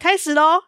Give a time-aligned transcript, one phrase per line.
[0.00, 0.62] 开始喽！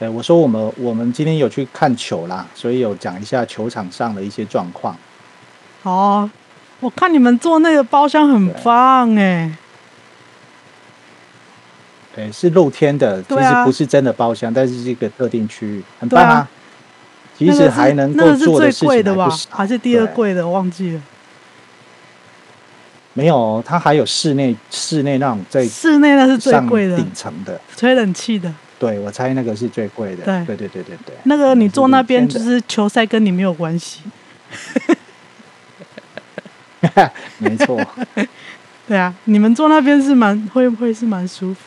[0.00, 4.96] 哎，我说我们我们今天有去看球啦，所以有讲一下球场上的一些状况。
[5.82, 6.30] 哦，
[6.80, 9.58] 我看你们做那个包厢很棒哎。
[12.14, 16.48] 对，是露天的，其实不是真的包厢，啊、但是是一个特定区域，很棒啊！
[17.36, 19.56] 其实还能够做的事情还不少，那个是最贵的吧？
[19.56, 20.46] 还是第二贵的？
[20.46, 21.02] 我忘记了。
[23.14, 28.54] 没有，它还有室内室内那种在室内那是最贵的，顶层的吹冷气的。
[28.78, 30.24] 对，我猜那个是最贵的。
[30.24, 31.16] 对对对对对对。
[31.24, 34.02] 那个你坐那边就是球赛跟你没有关系。
[37.38, 37.80] 没错。
[38.86, 41.60] 对啊，你们坐那边是蛮会会是蛮舒服。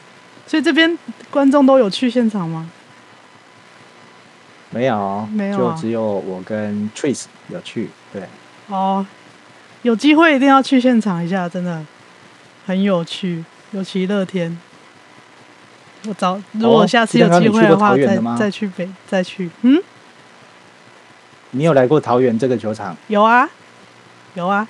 [0.47, 0.97] 所以这边
[1.29, 2.71] 观众都有去现场吗？
[4.69, 7.89] 没有，没有，就只有我跟 Trace 有去。
[8.13, 8.23] 对，
[8.67, 9.05] 哦，
[9.81, 11.85] 有机会一定要去现场一下，真的
[12.65, 14.57] 很有趣，尤其乐天。
[16.07, 19.49] 我找，如果下次有机会的话，哦、再再去北，再去。
[19.63, 19.81] 嗯，
[21.51, 22.95] 你有来过桃园这个球场？
[23.07, 23.49] 有啊，
[24.35, 24.67] 有啊，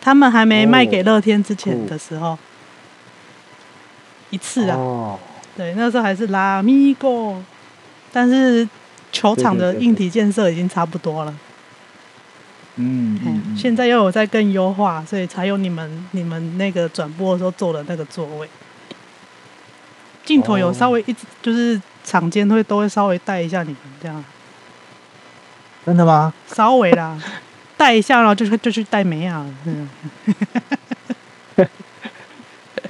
[0.00, 2.28] 他们还没卖给乐天之前的时候。
[2.28, 2.38] 哦
[4.30, 5.18] 一次啊，哦、
[5.56, 7.34] 对，那时候还是拉米哥，
[8.12, 8.68] 但是
[9.12, 11.34] 球场的硬体建设已经差不多了。
[12.76, 18.48] 嗯，嗯，嗯，现在又有在更优化，所以才有你们你们那个转播的时候坐的那个座位，
[20.24, 24.24] 镜头有稍微一直就是场间会都会稍微带一下你们这样。
[25.86, 26.34] 真的吗？
[26.52, 27.16] 稍微啦，
[27.76, 29.54] 带一下然后就就去带美亚了。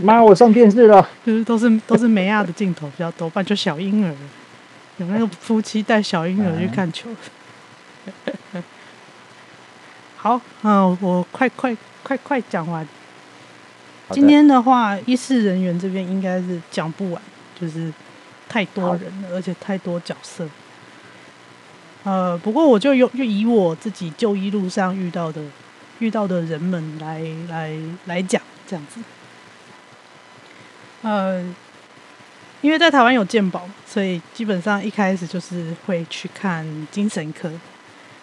[0.01, 1.07] 妈，我上电视了。
[1.25, 4.15] 就是都是都是梅亚的镜头比较多，不然就小婴儿，
[4.99, 7.09] 有那个夫妻带小婴儿去看球。
[8.55, 8.63] 嗯、
[10.17, 12.87] 好，嗯，我快快快快讲完。
[14.11, 17.21] 今天的话，医事人员这边应该是讲不完，
[17.61, 17.93] 就是
[18.49, 20.49] 太多人了，而且太多角色。
[22.05, 25.43] 呃，不过我就用就以我自己就医路上遇到的
[25.99, 29.01] 遇到的人们来来来讲，这样子。
[31.06, 31.44] 呃，
[32.62, 37.52] 因为在台湾有健保，所以基本上一开始就是会去看精神科。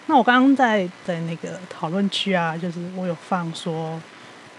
[0.07, 4.01] 那我刚刚在在那个讨论区啊，就是我有放说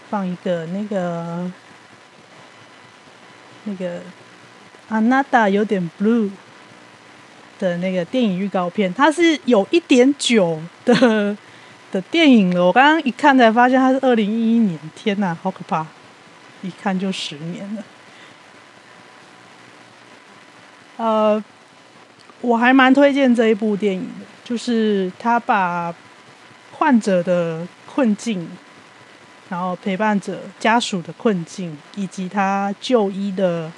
[0.08, 1.50] 放一个那个
[3.64, 4.00] 那个
[4.90, 6.30] あなた有点 blue
[7.58, 11.36] 的那个电影预告片，它是有一点久的
[11.90, 12.64] 的电影了。
[12.64, 15.86] 我刚刚一看才发现它是二零一一年，天哪，好可怕！
[16.62, 17.82] 一看就十年了。
[20.97, 21.43] 呃，
[22.41, 25.93] 我还蛮推荐这一部电影的，就是他把
[26.71, 28.47] 患者的困境，
[29.49, 33.71] 然后陪伴者家属的困境，以及他就医的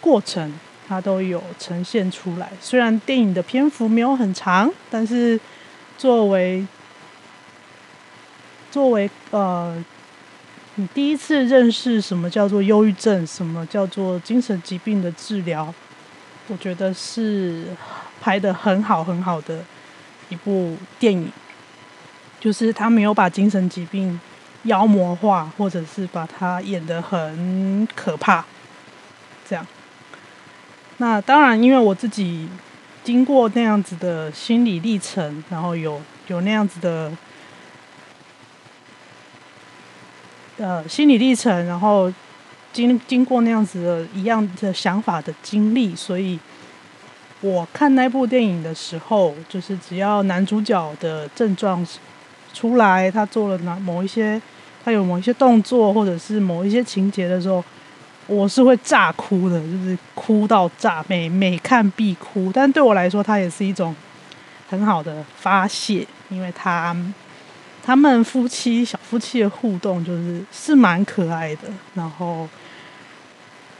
[0.00, 0.52] 过程，
[0.86, 2.50] 他都有呈现出来。
[2.60, 5.38] 虽然电影的篇幅没有很长，但是
[5.96, 6.66] 作为
[8.70, 9.82] 作为呃，
[10.74, 15.72] 你第一次认识什么叫做忧郁症，什么叫做精神疾病的治疗。
[16.48, 17.66] 我觉得是
[18.20, 19.60] 拍得很好很好的
[20.30, 21.30] 一部电影，
[22.40, 24.18] 就是他没有把精神疾病
[24.64, 28.44] 妖魔化，或者是把它演得很可怕，
[29.46, 29.66] 这样。
[30.96, 32.48] 那当然，因为我自己
[33.04, 37.12] 经过那样子的心理历程，然后有有那样子的
[40.56, 42.12] 呃心理历程，然后
[42.86, 46.38] 经经过那样子的一样的想法的经历，所以。
[47.40, 51.86] 我看那部电影的时候，就是只要男主角的症状
[52.52, 54.42] 出来，他做了哪某一些，
[54.84, 57.62] 他有某一些动作，或者是某一些情节的时候，
[58.26, 62.50] 我是会炸哭的，就是哭到炸，每每看必哭。
[62.52, 63.94] 但对我来说，它也是一种
[64.68, 66.96] 很好的发泄，因为他
[67.84, 72.48] 他们夫妻小夫妻的互动就是是蛮可爱的，然后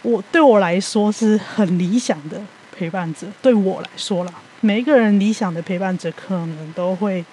[0.02, 2.40] 我对我来说是很理想的。
[2.78, 7.24] 陪伴者对我来说啦，每一个人理想的陪伴者可能都会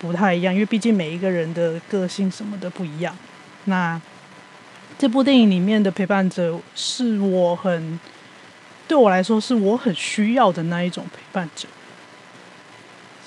[0.00, 3.16] 不太一样，因为毕竟每一个人的个性什么的不一样。
[3.66, 4.00] 那
[4.98, 8.00] 这部电影里面的陪伴者是我很，
[8.88, 11.68] 对我来说是我很需要的那一种陪伴者，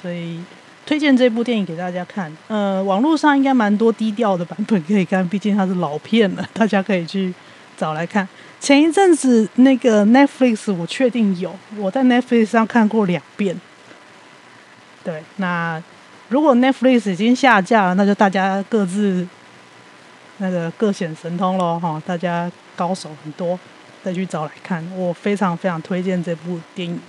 [0.02, 0.44] 所以
[0.86, 2.36] 推荐这部电影给大家看。
[2.50, 7.34] 呃，网络上应该蛮多低调的版本可以看，毕竟它是老片了，大家可以去
[7.78, 8.28] 找来看。
[8.62, 13.60] 前一阵子那个 Netflix 我确定有，我在 Netflix 上看过两遍。
[15.04, 15.82] 对，那
[16.30, 19.28] 如果 Netflix 已经下架了，那就大家各自
[20.38, 22.00] 那个各显神通喽哈！
[22.06, 23.60] 大家高手很多，
[24.04, 24.86] 再去找来看。
[24.96, 27.02] 我非常非常推荐这部电影。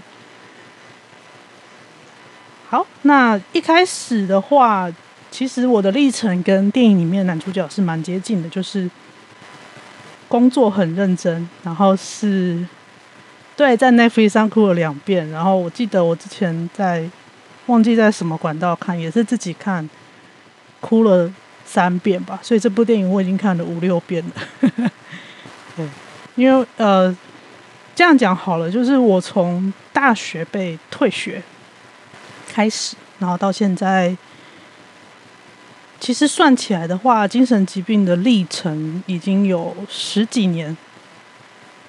[2.70, 4.90] 好，那一开始的话，
[5.30, 8.90] 其实我的历程跟电影里面男主角是蛮接近的，就是。
[10.32, 12.66] 工作很认真，然后是，
[13.54, 15.28] 对，在 Netflix 上哭了两遍。
[15.28, 17.04] 然后我记得我之前在
[17.66, 19.86] 忘记在什么管道看，也是自己看，
[20.80, 21.30] 哭了
[21.66, 22.40] 三遍吧。
[22.42, 24.32] 所以这部电影我已经看了五六遍了。
[25.76, 25.86] 对，
[26.36, 27.14] 因为呃，
[27.94, 31.42] 这样讲好了，就是我从大学被退学
[32.50, 34.16] 开始，然后到现在。
[36.02, 40.76] 其实算起来的话，精神疾病的历程已经有十几年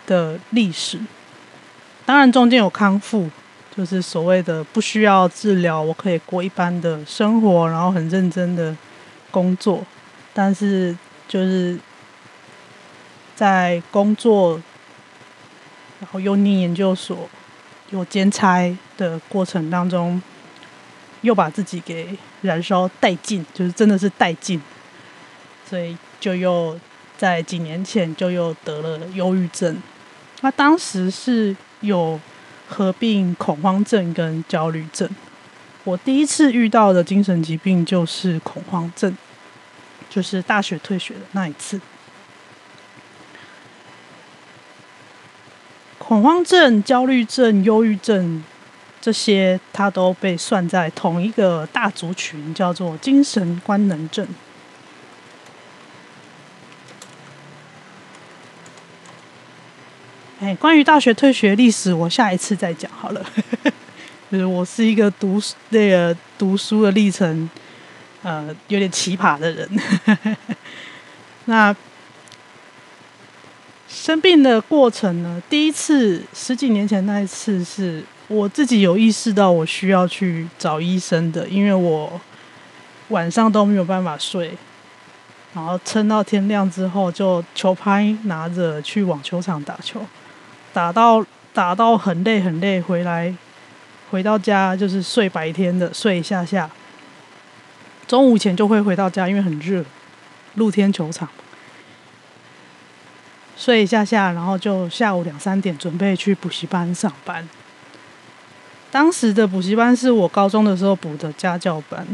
[0.05, 0.99] 的历史。
[2.05, 3.27] 当然，中间有康复，
[3.75, 8.77] 就是所谓的不需要治疗，我可以过一般的生活，然后很认真的
[9.31, 9.83] 工作。
[10.31, 10.95] 但是，
[11.27, 11.79] 就是
[13.35, 14.61] 在工作，
[15.99, 17.27] 然后又念研究所，
[17.89, 20.21] 有兼差的过程当中。
[21.21, 24.61] 又把自己给燃烧殆尽，就是真的是殆尽，
[25.67, 26.79] 所以就又
[27.17, 29.75] 在几年前就又得了忧郁症。
[30.41, 32.19] 那当时是有
[32.67, 35.09] 合并恐慌症跟焦虑症。
[35.85, 39.17] 我第一次遇到的精神疾病就是恐慌症，
[40.09, 41.81] 就是大学退学的那一次。
[45.97, 48.43] 恐慌症、焦虑症、忧郁症。
[49.03, 54.25] 这些它都被算在同一个大族群，叫做精神官能症。
[60.39, 63.21] 哎，关于大学退学历史，我下一次再讲好了。
[64.31, 65.37] 就是我是一个读
[65.71, 67.49] 那个读书的历程，
[68.21, 69.69] 呃，有点奇葩的人。
[71.43, 71.75] 那
[73.89, 75.43] 生病的过程呢？
[75.49, 78.01] 第一次十几年前那一次是。
[78.33, 82.19] 我自己有意识到我需要去找医生的，因为我
[83.09, 84.51] 晚上都没有办法睡，
[85.53, 90.03] 然后撑到天亮之后就球拍拿着去网球场打球，
[90.73, 91.23] 打到
[91.53, 93.31] 打到很累很累，回来
[94.09, 96.67] 回到家就是睡白天的睡一下下，
[98.07, 99.85] 中午前就会回到家，因为很热，
[100.55, 101.29] 露天球场
[103.55, 107.47] 睡一下下，然后就下午两三点准备去补习班上班。
[108.93, 112.05] 当时的补习班是我高中的时候补的家教班，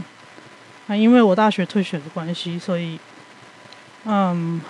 [0.87, 2.97] 啊，因为我大学退学的关系，所以，
[4.05, 4.61] 嗯，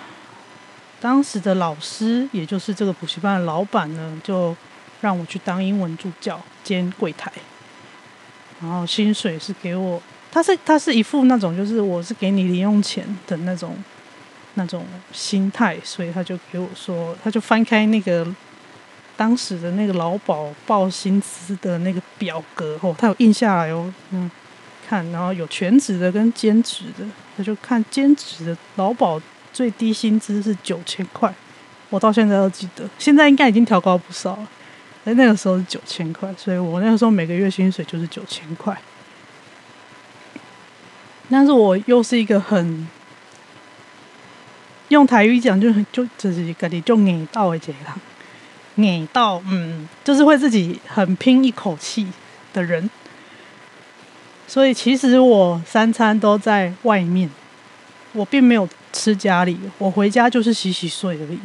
[1.00, 4.56] 当时的老师，也就是这个补习班的老板呢，就
[5.00, 7.30] 让我去当英文助教兼柜台，
[8.60, 10.02] 然后薪水是给我，
[10.32, 13.76] 他是他是一副那种就是我是给你零用钱的那种
[14.54, 18.26] 那种心态，所以他就给我说，他就翻开那个。
[19.20, 24.30] 当时的那个劳保报薪资的那个表格哦，他有印下来哦，嗯，
[24.88, 27.04] 看，然后有全职的跟兼职的，
[27.36, 29.20] 他就看兼职的劳保
[29.52, 31.30] 最低薪资是九千块，
[31.90, 34.48] 我到现在都记得，现在应该已经调高不少了，
[35.04, 38.74] 但那个时候是九千块，所以我那个时候每个月薪水就是九千块，
[41.28, 42.88] 但是我又是一个很
[44.88, 48.00] 用台语讲就很就就是一个你就硬到的这样，
[48.76, 52.06] 你到嗯，就是会自己很拼一口气
[52.52, 52.88] 的人。
[54.46, 57.30] 所以其实我三餐都在外面，
[58.12, 61.40] 我并没有吃家里，我回家就是洗洗睡而已。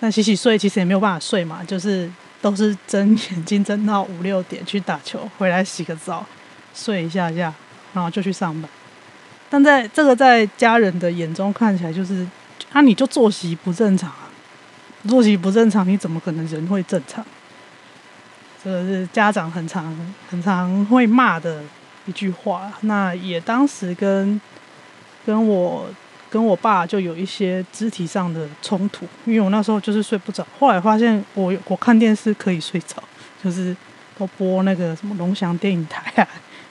[0.00, 6.24] 但洗洗睡其实也没有办法睡嘛，就是都是睁眼睛睁到五六点去打球，回来洗个澡，
[6.74, 7.52] 睡一下下，
[7.92, 8.70] 然后就去上班。
[9.50, 12.26] 但在这个在家人的眼中看起来，就是
[12.72, 14.29] 啊，你就作息不正常啊，
[15.08, 17.24] 作息不正常，你怎么可能人会正常？
[18.62, 19.96] 这个是家长很常
[20.28, 21.62] 很常会骂的
[22.06, 22.70] 一句话。
[22.82, 24.38] 那也当时跟
[25.24, 25.86] 跟我
[26.28, 30.46] 跟我爸就有一些肢体上的冲突，因为我那时候就是睡不着。
[30.58, 33.02] 后来发现我我看电视可以睡着，
[33.42, 33.74] 就是
[34.18, 36.28] 都播那个什么龙翔电影台啊，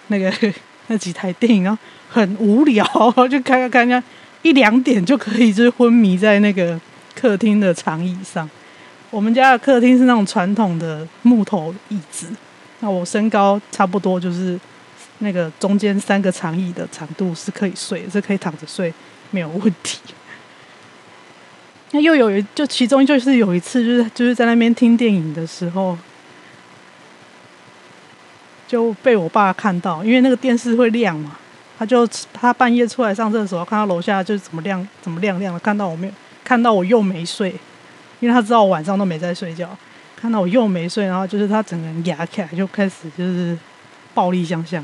[0.08, 0.32] 那个
[0.88, 2.86] 那几台电影，然后很无聊，
[3.28, 4.04] 就看看看看
[4.44, 6.80] 一两点就可以就是昏迷在那个
[7.20, 8.50] 客厅的长椅上。
[9.10, 12.28] 我们家的客厅是那种传统的木头椅子，
[12.80, 14.60] 那我身高差不多就是
[15.18, 18.94] 那个中间三个长椅的长度是可以睡，是可以躺着睡，
[19.32, 20.00] 没有问题。
[21.92, 25.98] 那又有一就其中就是有一次就是就是在那边听电影的时候，
[28.68, 31.36] 就被我爸看到，因为那个电视会亮嘛，
[31.80, 36.14] 他就他半夜出来上厕所，看到楼下就是怎么亮怎么亮亮的，看到我没有
[36.50, 37.54] 看到我又没睡。
[38.22, 39.70] 因为他知道我晚上都没在睡觉，
[40.20, 43.58] 看到我又没睡，然后就是他整个人压起来，就开始就是
[44.14, 44.84] 暴力相向。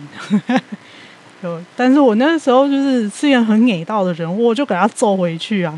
[1.44, 5.78] 就，但是我那时候就是是一个很矮道的人，我就给他揍回去啊。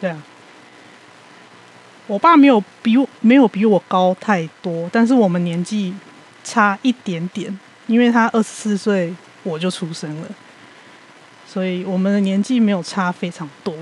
[0.00, 0.20] 对啊，
[2.08, 5.94] 我爸没有比我没有比我高太多，但是我们年纪
[6.42, 7.56] 差一点点，
[7.86, 10.28] 因为他二十四岁我就出生了，
[11.46, 13.72] 所以我们的年纪没有差非常多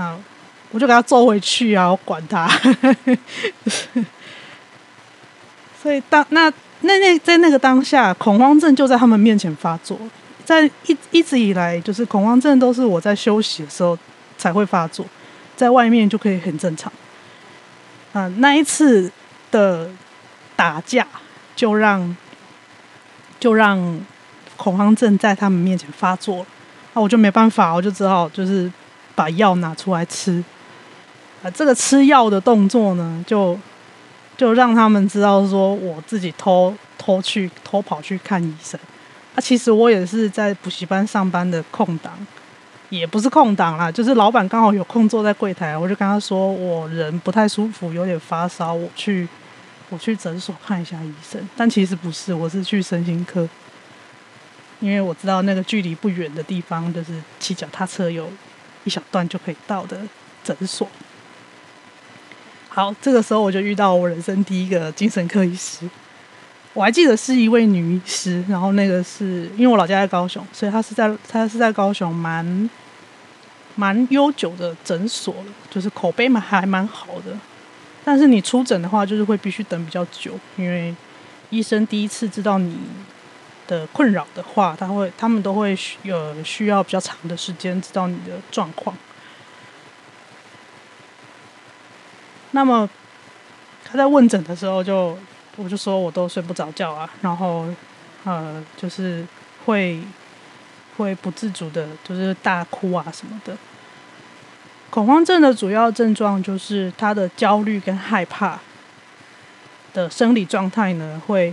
[0.00, 0.18] 啊。
[0.70, 1.90] 我就给他揍回去啊！
[1.90, 2.46] 我管他。
[5.82, 6.52] 所以当那
[6.82, 9.98] 那那在那个当下，恐慌症就在他们面前发作。
[10.44, 13.98] 在一一直以来，就是恐慌症都是我在休息的时候
[14.36, 15.06] 才会发作，
[15.56, 16.92] 在外面就可以很正常。
[18.12, 19.10] 啊，那一次
[19.50, 19.90] 的
[20.54, 21.06] 打架
[21.56, 22.14] 就让
[23.40, 23.98] 就让
[24.58, 26.46] 恐慌症在他们面前发作了。
[26.92, 28.70] 那我就没办法，我就只好就是
[29.18, 30.44] 把药拿出来吃。
[31.42, 33.58] 啊，这个吃药的动作呢，就
[34.36, 38.78] 就让他们知道说，我自己偷偷去偷跑去看医生。
[39.34, 42.12] 啊，其实我也是在补习班上班的空档，
[42.90, 49.28] 也不是空档啦，就是老板刚好有空坐在柜台，我就跟他说，我人不太舒服，有点发烧，我去
[49.90, 51.40] 我去诊所看一下医生。
[51.56, 53.48] 但其实不是，我是去身心科，
[54.80, 58.28] 因为我知道那个距离不远的地方，就是骑脚踏车有
[58.84, 60.00] 一小段就可以到的
[60.42, 60.88] 诊所。
[62.68, 65.88] 好，这个时候我就遇到我人生第一个精神科医师，
[66.74, 72.70] 我还记得是一位女医师，然后那个是因为我老家在高雄，所以她是在她是在高雄蛮
[73.74, 77.36] 蛮悠久的诊所了，就是口碑嘛还蛮好的，
[78.04, 80.94] 但是你出诊的话，就是会必须等比较久，因为
[81.50, 82.76] 医生第一次知道你
[83.68, 88.96] 的困扰的话，他会他们都会有需要比较长的时间知道你的状况。
[92.50, 92.88] 那么
[93.84, 95.16] 他在问诊的时候就，
[95.56, 97.66] 就我就说我都睡不着觉啊，然后
[98.24, 99.24] 呃，就是
[99.66, 100.00] 会
[100.96, 103.56] 会不自主的，就是大哭啊什么的。
[104.90, 108.58] 恐慌症的主要症状就是他的焦虑跟害怕
[109.92, 111.52] 的生理状态呢，会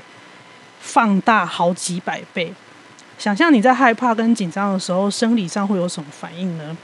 [0.79, 2.53] 放大好几百倍。
[3.17, 6.75] 想象你在害怕跟紧张的时候，生理上会有什么反应呢？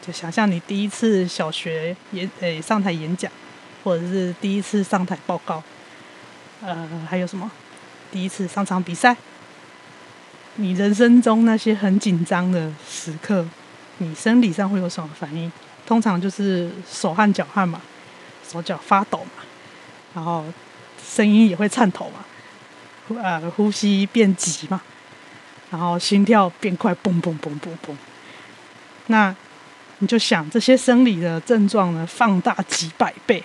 [0.00, 3.30] 就想象你第一次小学演诶上台演讲。
[3.84, 5.62] 或者是第一次上台报告，
[6.60, 7.50] 呃，还有什么？
[8.10, 9.16] 第一次上场比赛，
[10.56, 13.46] 你人生中那些很紧张的时刻，
[13.98, 15.50] 你生理上会有什么反应？
[15.86, 17.80] 通常就是手汗脚汗嘛，
[18.46, 19.44] 手脚发抖嘛，
[20.12, 20.44] 然后
[21.02, 22.24] 声音也会颤抖嘛，
[23.22, 24.80] 呃，呼吸变急嘛，
[25.70, 27.94] 然后心跳变快，嘣嘣嘣嘣嘣。
[29.06, 29.34] 那
[29.98, 33.42] 你就想这些生理的症状呢，放大几百倍。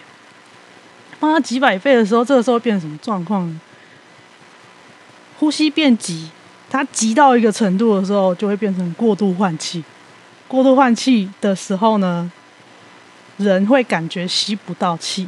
[1.19, 3.61] 放大几百倍的时候，这个时候变成什么状况呢？
[5.39, 6.29] 呼吸变急，
[6.69, 9.83] 它急到一个程度的时候，就会变成过度换气。
[10.47, 12.31] 过度换气的时候呢，
[13.37, 15.27] 人会感觉吸不到气。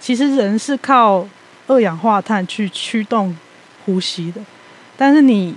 [0.00, 1.26] 其实人是靠
[1.66, 3.36] 二氧化碳去驱动
[3.88, 4.40] 呼吸的，
[4.98, 5.54] 但是你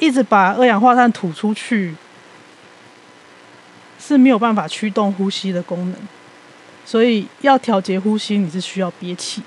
[0.00, 1.94] 一直把二氧化碳吐出去，
[3.96, 5.94] 是没有办法驱动呼吸的功能，
[6.84, 9.40] 所以要调节呼吸，你是需要憋气。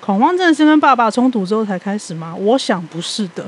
[0.00, 2.32] 恐慌症是跟爸爸冲突之后才开始吗？
[2.36, 3.44] 我想不是的，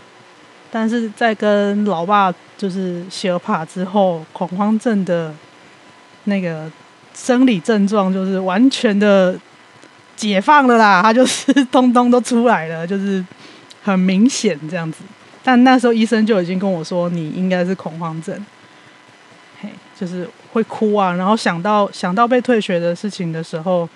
[0.72, 5.32] 但是在跟老爸就是谢尔帕之后，恐慌症的
[6.24, 6.68] 那个
[7.14, 9.38] 生理症状就是完全的
[10.18, 13.24] 解放了啦，他就是通通都出来了，就是
[13.82, 14.98] 很明显这样子。
[15.42, 18.44] 但那时候医生就已经跟我说，你应该是恐慌症，
[19.62, 23.88] 嘿，就是会哭啊，然后想到想到被退学的事情的时候。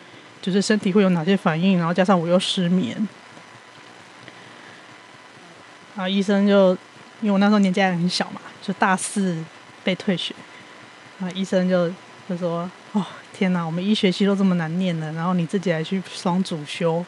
[0.42, 2.96] 就是身体会有哪些反应，然后加上我又失眠，
[5.94, 6.76] 啊，医生就
[7.20, 9.36] 因为我那时候年纪还很小嘛，就大四
[9.84, 10.34] 被退学，
[11.20, 11.88] 啊，医生就
[12.28, 13.06] 就说：“哦，
[13.42, 17.04] 天哪，我们医学系都这么难念了，然后你自己还去双主修，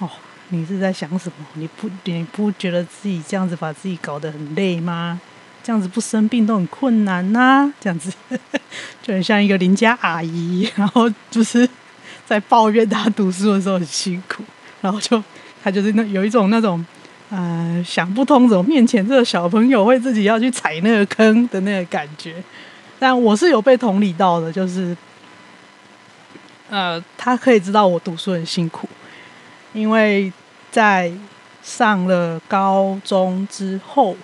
[0.00, 0.10] 哦，
[0.48, 1.46] 你是在想什么？
[1.54, 5.20] 你不你不觉得自己这样子把自己搞得很累吗？
[5.62, 8.12] 这样子不生病都很困难呐，这样子
[9.00, 11.68] 就很像一个邻家阿姨，然后就是。”
[12.24, 14.42] 在抱怨他读书的时候很辛苦，
[14.80, 15.22] 然后就
[15.62, 16.82] 他就是那有一种那种
[17.28, 22.42] 呃想不通，怎么面前这个小朋友会自己要去踩那个坑的那个感觉。
[22.98, 24.96] 但我是有被同理到的，就是
[26.72, 28.88] 呃他可以知道我读书很辛苦，
[29.74, 30.32] 因为
[30.70, 31.12] 在
[31.62, 34.16] 上了高中之后，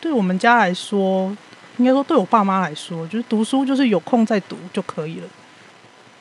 [0.00, 1.36] 对我们家来说，
[1.76, 5.28] 应该说对我爸妈来说，就是读书就是有空再读就可以了。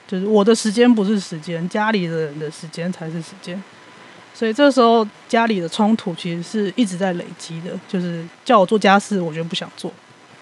[0.05, 3.63] 就是我的时间不是时间，家里的人的时间才是时间，
[4.33, 7.71] 所以这时候家里的冲突其实是一直在累积的。
[7.87, 9.89] 就是叫我做家事，我觉得不想做，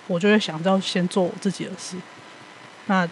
[0.07, 1.95] 我就会想要先做我自己的事。
[2.88, 3.07] 那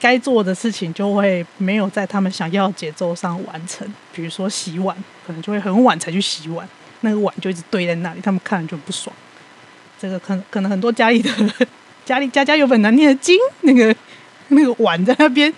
[0.00, 3.86] 该做的事情就会没有在他们想要的节奏上完成。
[4.12, 6.68] 比如说洗碗，可能就会很晚才去洗碗，
[7.00, 9.14] 那个碗就一直堆在那里，他们看了就不爽。
[9.98, 11.30] 这个可可能很多家里的
[12.04, 13.94] 家里家家有本难念的经，那个
[14.48, 15.52] 那个碗在那边。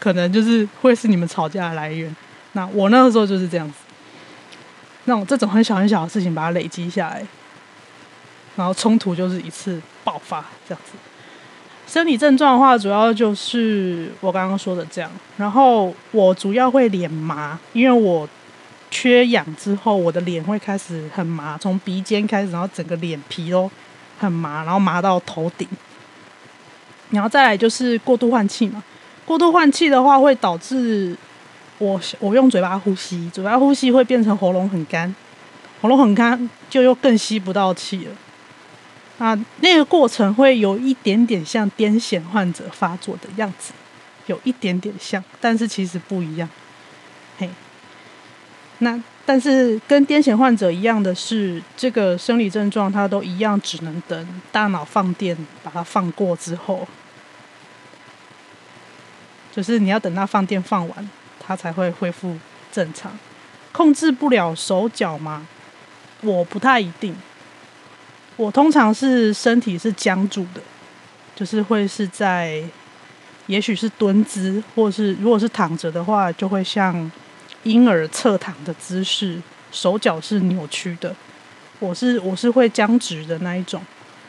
[0.00, 2.14] 可能就是会是你们吵架的来源。
[2.52, 3.74] 那我那个时候就是这样子，
[5.06, 7.26] 那种这种很小很小的事情把它累积下来，
[8.54, 10.92] 然后冲突就是一次爆发这样子。
[11.88, 15.10] 生理症状的话，主要就是我刚刚说的这样。
[15.38, 18.28] 然后我主要会脸麻，因为我
[18.90, 23.70] 缺氧之后，我的脸会开始很麻，从鼻尖开始，然后整个脸皮都
[24.18, 25.66] 很麻，然后麻到头顶。
[27.08, 28.84] 然后再来就是过度换气嘛。
[29.24, 31.16] 过度换气的话，会导致
[31.78, 35.14] 我我用嘴巴呼吸，嘴巴呼吸会变成喉咙很干，
[35.80, 38.12] 喉咙很干就又更吸不到气了。
[39.18, 43.72] 啊，那个过程会有一点点像癫痫患者发作的样子，
[44.26, 46.48] 有一点点像，但是其实不一样。
[47.36, 47.50] 嘿，
[48.78, 56.86] 那但是跟癫痫患者一样的是，这个生理症状它都一样，只能等大脑放电把它放过之后。
[59.50, 62.38] 就是你要等它放电放完，它才会恢复
[62.70, 63.10] 正常。
[63.72, 65.46] 控制不了手脚吗？
[66.20, 67.16] 我不太一定。
[68.38, 70.60] 我通常是身体是僵住的，
[71.34, 72.62] 就是会是在，
[73.48, 77.10] 也许是蹲姿，或是如果是躺着的话，就会像
[77.64, 81.14] 婴儿侧躺的姿势，手脚是扭曲的。
[81.80, 83.82] 我是我是会僵直的那一种。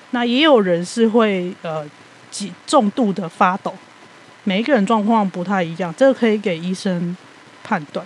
[0.09, 1.87] 那也有人是会呃，
[2.31, 3.71] 极重度的发抖。
[4.43, 7.15] 每一个人状况不太一样，这个可以给医生
[7.63, 8.03] 判断。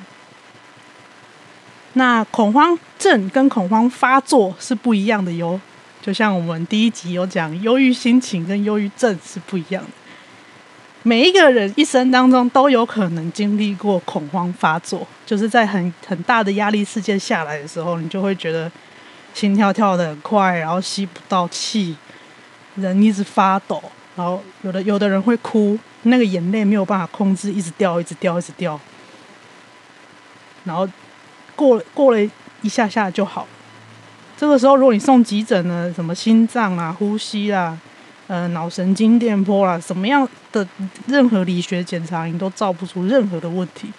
[1.94, 5.58] 那恐慌症跟恐慌发作是不一样的哟，
[6.04, 9.90] 就像我们第一集有讲，忧郁心情跟忧郁症是不一样的。
[11.02, 18.70] 每一个人一生当中都有可能经历过恐慌发作，就是在很很大的压力事件下来的时候，你就会觉得
[19.34, 21.96] 心跳跳得很快，然后吸不到气，
[22.76, 23.82] 人一直发抖，
[24.18, 25.80] 然后有的有的人会哭。
[26.06, 28.78] 那个眼泪没有办法控制，一直掉，一直掉，一直掉。
[30.66, 30.86] 然后
[31.56, 32.30] 过过了
[32.62, 33.48] 一下下就好。
[34.44, 37.80] 这个时候，如果你送急诊呢，什么心脏啊、呼吸啊、
[38.28, 40.68] 呃、脑神经电波啊，什么样的
[41.08, 43.90] 任何理学检查，你都照不出任何的问题。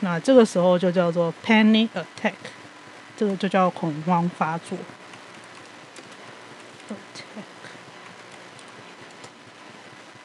[0.00, 2.34] 那这个时候就叫做 panic attack，
[3.16, 4.76] 这个就叫恐慌发作。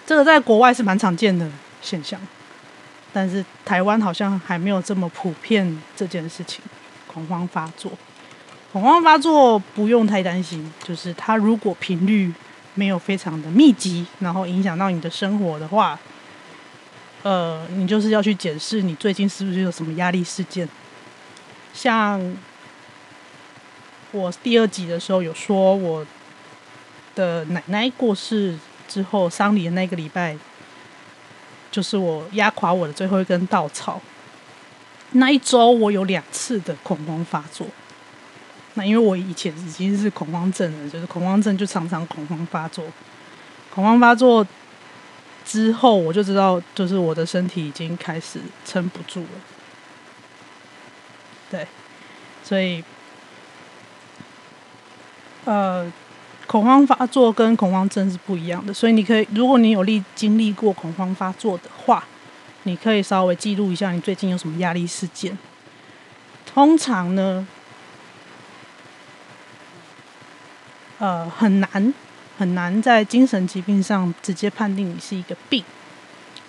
[0.05, 1.49] 这个在国外是蛮常见的
[1.81, 2.19] 现象，
[3.13, 6.61] 但是台湾好像还没有这么普遍这件事情。
[7.07, 7.89] 恐慌发作，
[8.73, 12.33] 恐慌发作不用太担心，就是它如果频率
[12.73, 15.99] 没有非常的密集，然后影响到你的生活的话，
[17.21, 20.67] 呃，你就是要去检视你最近是不是有什么压力事件，
[21.71, 22.35] 像
[24.11, 26.03] 我第二集的时候有说，我
[27.13, 28.57] 的奶奶过世
[28.87, 30.35] 之后，丧礼的那个礼拜，
[31.69, 34.01] 就是我压垮我的最后一根稻草。
[35.11, 37.67] 那一周我有两次的恐慌发作。
[38.75, 42.83] 那因为我以前已经是恐慌症了，就是恐慌症就常常恐慌发作。
[43.73, 44.45] 恐慌发作
[45.45, 49.27] 之后，我就知道，就是我的身体已经开始撑不住了。
[51.51, 51.67] 对，
[52.43, 52.83] 所以，
[55.45, 55.91] 呃，
[56.47, 58.73] 恐慌发作跟恐慌症是不一样的。
[58.73, 62.03] 所以你可以，如果你有历经历过恐慌发作的话，
[62.63, 65.37] 你可以稍微记录一下你最近有什么压力事件。
[66.45, 67.45] 通常呢，
[71.03, 71.93] 呃，很难
[72.37, 75.61] 很难在精神疾病上直接判定你是一个病，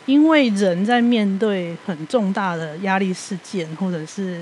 [0.06, 4.40] 因为人在面对很重大的压力事件，或者是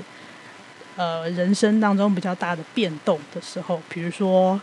[0.97, 4.61] 呃人生当中比较大的变动的时候，比如说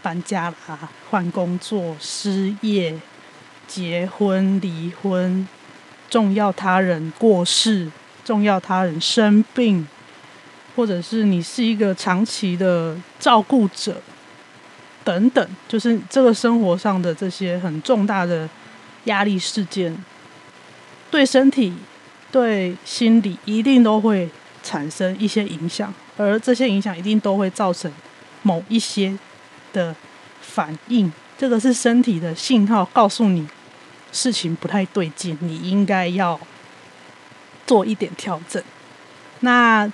[0.00, 2.98] 搬家啦、换工作、失业、
[3.66, 5.46] 结婚、离婚、
[6.08, 7.92] 重要他人过世、
[8.24, 9.86] 重要他人生病，
[10.74, 14.00] 或者是你是一个长期的照顾者。
[15.08, 18.46] 等等，就是这个生活上的这些很重大的
[19.04, 19.96] 压力事件，
[21.10, 21.72] 对身体、
[22.30, 24.28] 对心理一定都会
[24.62, 27.90] 产生一些影响，而这些影响一定都会造成
[28.42, 29.18] 某一些
[29.72, 29.96] 的
[30.42, 31.10] 反应。
[31.38, 33.48] 这个是身体的信号，告诉你
[34.12, 36.38] 事情不太对劲，你应该要
[37.66, 38.62] 做一点调整。
[39.40, 39.90] 那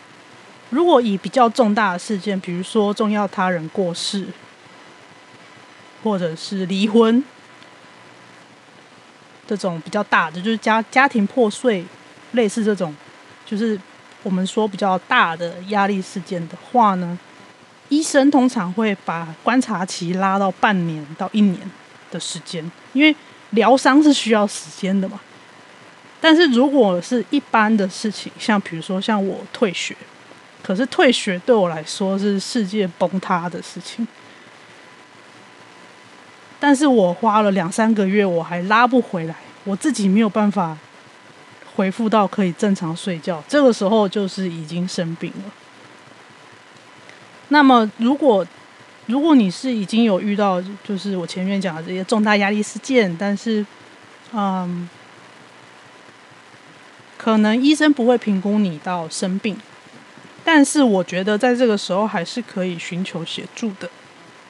[0.71, 4.27] 如果以比较重大的事件，比如说重要他人过世，
[6.05, 7.25] 或者是离婚
[9.47, 11.85] 这种比较大的，就是家家庭破碎，
[12.33, 12.95] 类似这种，
[13.45, 13.79] 就是
[14.23, 17.19] 我们说比较大的压力事件的话呢，
[17.89, 21.59] 医生通常会把观察期拉到半年到一年
[22.11, 23.15] 的时间，因为
[23.51, 25.19] 疗伤是需要时间的嘛。
[26.21, 29.95] 但是如果是一般的事情，像比如说像我退学，
[30.63, 34.07] 可是退学对我来说是世界崩塌的事情。
[36.67, 40.75] 但是我花了两三个月，我还拉不回来，我自己没有办法
[41.77, 43.45] 回复到可以正常睡觉。
[43.47, 45.53] 这个时候就是已经生病了。
[47.49, 48.47] 那么，如果
[49.05, 53.67] 如果你是已经有遇到，就是我前面讲的这些重大压力事件，但是，
[54.33, 54.89] 嗯，
[57.19, 59.55] 可能医生不会评估你到生病，
[60.43, 63.91] 但是我觉得在这个时候还是可以寻求协助的。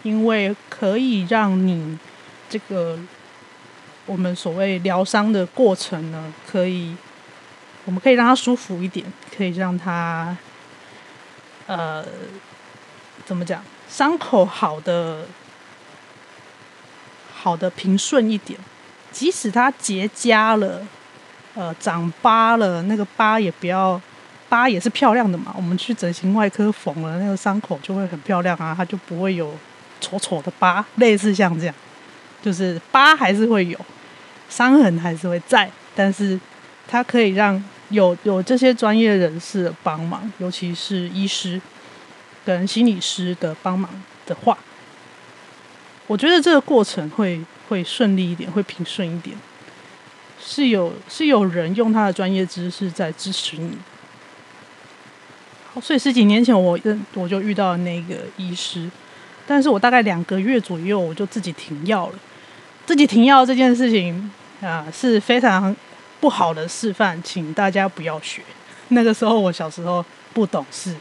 [0.04, 1.98] 因为可以让你
[2.48, 2.98] 这个
[4.06, 6.94] 我们所谓疗伤的过程呢，可以
[7.86, 10.36] 我们可以让它舒服一点，可以让它
[11.66, 12.04] 呃
[13.24, 15.24] 怎么讲，伤口好的
[17.34, 18.60] 好的平顺一点，
[19.10, 20.86] 即使它结痂了，
[21.54, 23.98] 呃长疤了，那个疤也不要
[24.50, 29.50] 疤也是漂亮的嘛，我们去整形外科缝了那个伤口就会很漂亮啊，它就不会有。
[30.04, 31.74] 丑丑的疤，类似像这样，
[32.42, 33.78] 就是疤还是会有，
[34.50, 36.38] 伤痕还是会在，但是
[36.86, 41.58] 它可以让有有这些专业人士的帮忙，尤其是医师
[42.44, 43.90] 跟心理师的帮忙
[44.26, 44.58] 的话，
[46.06, 47.40] 我觉得这个过程会
[47.70, 49.34] 会顺利一点，会平顺一点，
[50.38, 53.78] 是有是有人用他的专业知识在支持你。
[55.80, 58.90] 所以十几年前我认我就遇到那个医师。
[59.46, 62.14] 但是我大概两个月左右，我就自己停药了。
[62.86, 64.30] 自己停药这件事情
[64.60, 65.74] 啊，是非常
[66.20, 68.42] 不好的示范，请大家不要学。
[68.88, 70.94] 那个时候我小时候不懂事，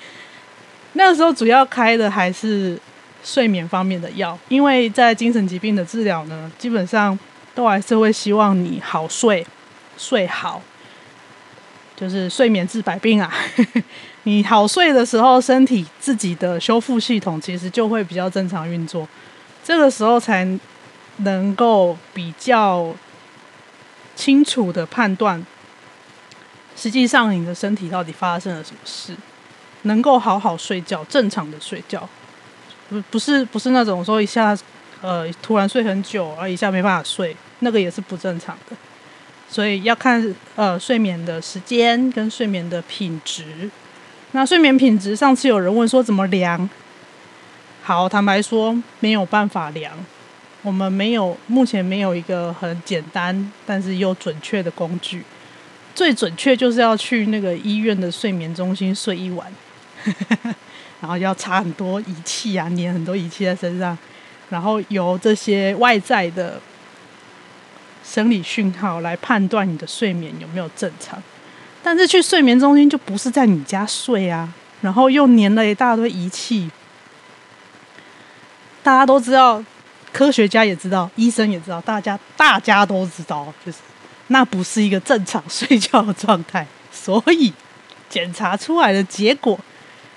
[0.92, 2.78] 那个时候主要开的还是
[3.24, 7.18] 睡眠方面的药，因为在精神疾病的治疗呢，基本上
[7.54, 9.46] 都还是会希望你好睡，
[9.96, 10.62] 睡好。
[11.96, 13.28] 就是睡眠治百病啊！
[14.28, 19.08] 你好睡的时候，身体自己的修复系统其实就会比较正常运作，
[19.64, 20.46] 这个时候才
[21.18, 22.94] 能够比较
[24.14, 25.42] 清楚的判断，
[26.76, 29.16] 实际上你的身体到底发生了什么事，
[29.84, 32.06] 能够好好睡觉，正常的睡觉，
[32.90, 34.54] 不不是不是那种说一下
[35.00, 38.76] 呃突然睡很久，而一下没办法睡，那个也是不正常的。
[39.48, 43.70] 所以要看呃睡眠的时间跟睡眠的品质。
[44.32, 46.68] 那睡眠品质，上次有人问说怎么量？
[47.82, 49.92] 好，坦白说没有办法量，
[50.60, 55.22] 我们没有目前没有一个很简单但是又准确的工具。
[55.94, 59.50] 最准确就是要去那个医院的睡眠中心睡一晚，
[61.00, 63.96] 然后要插很多仪器啊，粘很多仪器在身上，
[64.50, 66.60] 然后由这些外在的
[68.04, 71.20] 生理讯号来判断你的睡眠有没有正常。
[71.88, 74.46] 但是去睡眠中心就不是在你家睡啊，
[74.82, 76.70] 然后又粘了一大堆仪器。
[78.82, 79.64] 大家都知道，
[80.12, 83.78] 科学家也知道，医生也知道，大家大家都知道，就是
[84.26, 87.50] 那不是一个正常睡觉的状态， 所以
[88.10, 89.58] 检查出来的结果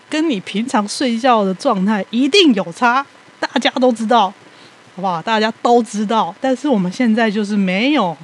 [0.09, 3.05] 跟你平常睡觉的状态一定有差，
[3.39, 4.25] 大家都知道，
[4.97, 5.21] 好不好？
[5.21, 8.17] 大家都知道，但是我们现在就是没有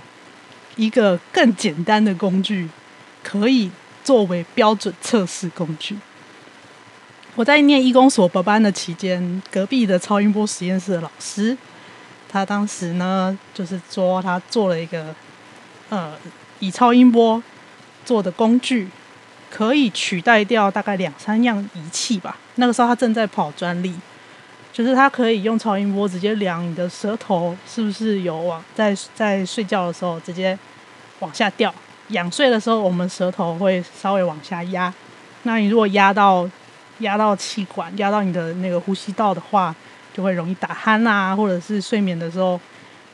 [0.76, 2.68] 一个更简单的工具
[3.28, 3.70] 可以
[4.06, 5.98] 作为标准测试工具。
[7.36, 11.58] 我在念医工所博班的期间，隔壁的超音波实验室的老师，
[12.30, 15.14] 他当时呢，就是说他做了一个，
[15.90, 16.14] 呃，
[16.60, 17.44] 以超音波
[18.06, 18.88] 做的工具，
[19.52, 22.38] 可以取代掉大概两三样仪器吧。
[22.56, 23.94] 那个时候他正在跑专利，
[24.72, 30.58] 就是他可以用超音波直接量你的舌头是不是有往在在睡觉的时候直接
[31.20, 31.76] 往下掉，
[32.10, 34.94] 仰睡的时候我们舌头会稍微往下压，
[35.44, 36.50] 那你如果压到。
[37.02, 39.76] 压到气管，压到你的那个呼吸道的话，
[40.16, 42.60] 就会容易打鼾啊，或者是睡眠的时候，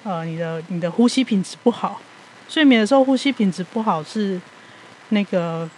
[0.06, 2.00] 呃，你的你的呼吸品质不好。
[2.48, 4.40] 睡眠的时候呼吸品质不好是
[5.10, 5.70] 那个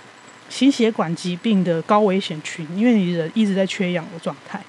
[0.50, 4.62] 心血管疾病的高危险群，因为你人一直在缺氧的状态。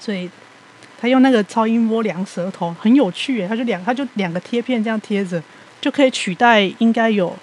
[0.00, 0.28] 所以
[1.00, 5.40] 他用那个超音波量舌头很有趣，他就两他就两个贴片这样贴着，
[5.80, 7.36] 就可以取代应该有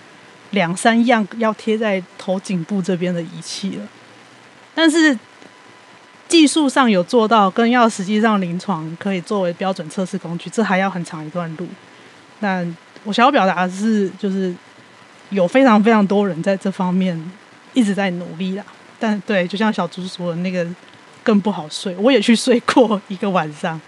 [0.51, 3.87] 两三样要贴在头颈部这边的仪器了。
[4.73, 5.17] 但是
[6.27, 11.67] 技术上有做到，跟要实际上临床可以作为标准测试工具，这还要很长一段路。
[12.39, 14.53] 但我想要表达的是，就是
[15.29, 17.31] 有非常非常多人在这方面
[17.73, 18.65] 一直在努力啦。
[18.99, 20.65] 但对，就像小猪说的那个
[21.23, 23.79] 更不好睡，我也去睡过一个晚上。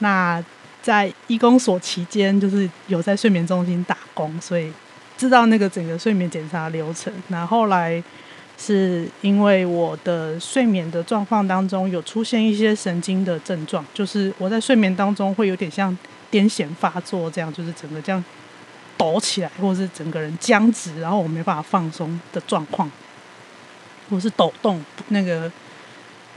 [0.00, 0.42] 那
[0.86, 4.72] 在医工所期间，就是有在睡眠中心打工，所以
[5.18, 7.12] 知道那个整个睡眠检查流程。
[7.28, 8.02] 那后来。
[8.58, 15.94] 是因为我的睡眠的状况当中有出现一些神经的症状，就是我在睡眠当中会有点像
[16.30, 18.24] 癫痫发作这样，就是整个这样
[18.96, 22.90] 抖起来，或者是整个人僵直，然后我没办法放松的状况，
[24.08, 25.52] 或是抖动那个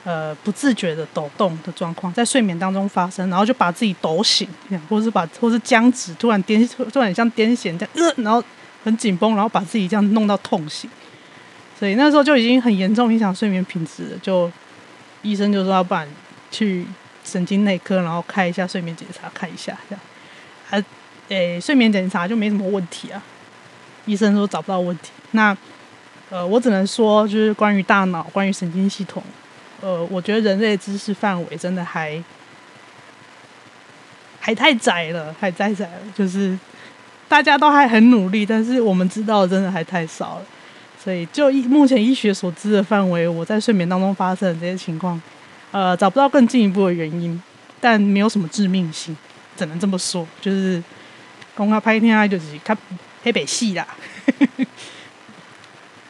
[0.10, 8.44] 呃不自觉的抖动的状况，在睡眠当中发生，然后就把自己抖醒，这样，或是把或是僵直，突然癫，突然像癫痫这样，呃，然后
[8.84, 10.90] 很紧绷，然后把自己这样弄到痛醒。
[11.78, 14.52] 所以那时候就已经很严重影响睡眠品质了，就
[15.22, 16.08] 医生就说要不然
[16.50, 16.84] 去
[17.24, 20.02] 神经内科，然后开一下睡眠检查，看一下这样。
[20.72, 20.86] 啊，
[21.28, 23.22] 诶，睡眠检查就没什么问题啊，
[24.06, 25.12] 医生说找不到问题。
[25.32, 25.56] 那
[26.32, 29.22] 呃，我只能说就是关于大脑、关于神经系统，
[29.82, 32.22] 呃，我觉得人类知识范围真的还
[34.40, 36.00] 还太窄了，还太窄了。
[36.16, 36.58] 就是
[37.28, 40.46] 大家都还很努力，但是我们知道真的还太少了。
[41.02, 45.20] 所以，就医目前医学所知的范围，我在睡眠当中发生的这些情况，
[45.72, 47.42] 呃，找不到更进一步的原因，
[47.80, 49.16] 但没有什么致命性，
[49.56, 50.28] 只能这么说。
[50.42, 50.84] 就是
[51.56, 52.78] 公开拍片，就是看
[53.24, 53.88] 黑北戏啦。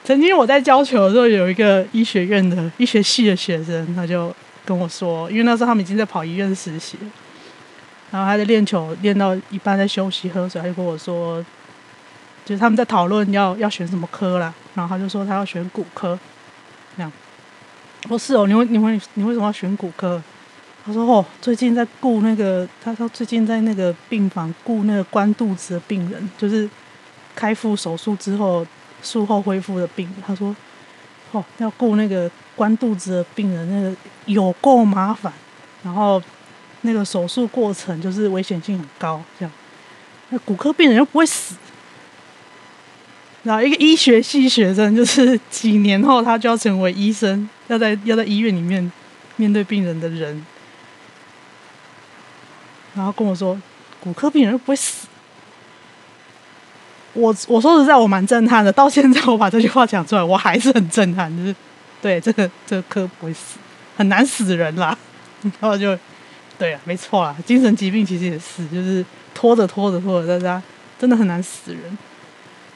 [0.10, 6.98] 曾经我在教球的时候，有一个医学院的医学系的学生，他就跟我说，因为那时候他们已经在跑医院实习，
[8.10, 11.45] 然后他在练球练到一半在休息喝水，他就跟我说。
[12.43, 16.17] 就是他们在讨论要要选什么科啦，然后他就说他要选骨科，
[16.98, 17.12] 这样。
[18.06, 20.19] 我说是哦，你为你为你为什么要选骨科？
[20.84, 26.67] 他说哦，最近在顾那个，他说最近在那个病房顾那个关肚子的病人，就是
[27.36, 28.65] 开腹手术之后
[29.01, 30.09] 术后恢复的病。
[30.25, 30.55] 他说
[31.31, 35.31] 哦，要顾那个关肚子的病人，那个有够麻烦，
[35.83, 36.21] 然后
[36.81, 39.51] 那个手术过程就是危险性很高，这样。
[40.29, 41.55] 那骨科病人又不会死。
[43.43, 48.91] 然后一个医学系学生，就是几年后他就要成为医生，要在要在医院里面
[49.38, 50.45] 面对病人的人，
[52.95, 53.59] 然后跟我说，
[54.01, 55.07] 骨科病人不会死。
[57.13, 58.72] 我我说实在，我蛮震撼的。
[58.72, 61.36] 到现在我把这句话讲出来，我还是很震撼。
[61.36, 61.56] 就是
[62.02, 63.58] 对这个这个科不会死，
[63.98, 64.98] 很难死人啦。
[65.41, 65.98] 然后就
[66.58, 70.62] 对啊，没错啦，精神疾病其实也是，就是拖着拖着拖着，大家
[71.00, 71.98] 真的很难死人。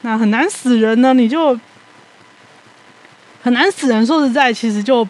[0.02, 1.58] 那很难死人呢，你就
[3.42, 4.04] 很难死人。
[4.04, 5.06] 说实在，其实就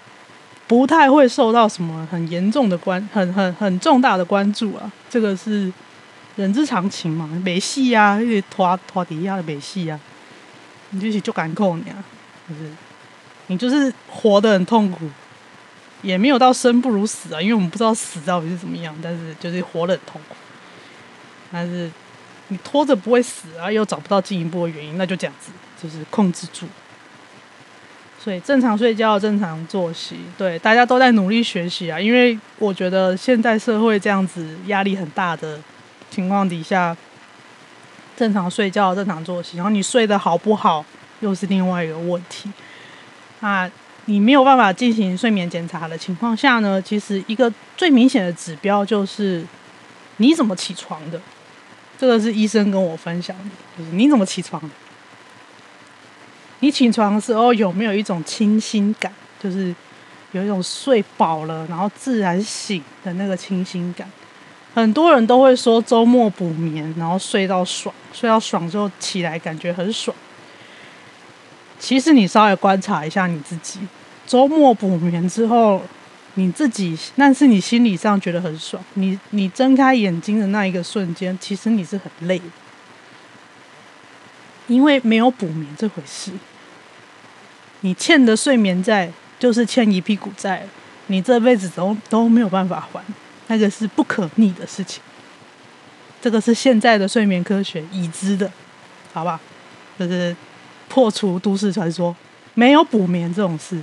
[0.66, 4.90] 不太会受到什么很严重的关、很很很重大的关注啊。
[5.08, 5.72] 这个是
[6.36, 9.98] 人之常情嘛，没戏啊，一直拖拖底下的没戏啊，
[10.90, 11.96] 你就是就敢扣你啊，
[12.48, 12.70] 就是
[13.46, 15.08] 你就是活得很痛苦，
[16.02, 20.34] 也没有到生不如死啊，因为我们不知道死到底是怎么样，但是就是活得很痛苦。
[21.52, 21.88] 但是
[22.48, 26.66] 你拖着不会死啊，又找不到进一步的原因，那就这样子，就是控制住。
[28.18, 32.00] 所以正常睡觉，正常作息，对，大家都在努力学习啊。
[32.00, 35.60] 因为我觉得现代社会这样子压力很大的
[36.14, 36.96] 情况底下，
[38.16, 40.84] 正常睡觉、正常作息，然后你睡得好不好，
[41.18, 42.48] 又是另外一个问题。
[43.40, 43.68] 啊，
[44.04, 49.44] 你没有办法进行睡眠检查的情况下呢，其实一个最明显的指标就是
[50.18, 51.20] 你怎么起床的。
[51.98, 53.44] 这个是医生跟我分享的，
[53.76, 54.68] 就是你怎么起床的。
[56.60, 59.12] 你起床的时候有没有一种清新感？
[59.42, 59.74] 就是
[60.32, 64.08] 有一种睡饱了，然后自然醒的那个清新感。
[64.74, 70.14] 很多人都会说周末补眠，然后睡到爽，睡到爽之后起来感觉很爽。
[71.78, 73.78] 其实你稍微观察一下你自己，
[74.26, 75.80] 周末补眠之后，
[76.34, 78.82] 你自己，那是你心理上觉得很爽。
[78.94, 82.44] 你你睁开眼睛的那一个瞬间，其实你是很累的，
[84.66, 86.32] 因为没有补眠这回事。
[87.82, 90.66] 你欠的睡眠债就是欠一屁股债，
[91.06, 93.04] 你这辈子都都没有办法还，
[93.46, 95.02] 那个是不可逆的事情。
[96.20, 98.50] 这个是现在的睡眠科学已知的，
[99.12, 99.40] 好吧？
[99.98, 100.34] 就是
[100.88, 102.14] 破除都市传说，
[102.54, 103.80] 没有补眠这种事。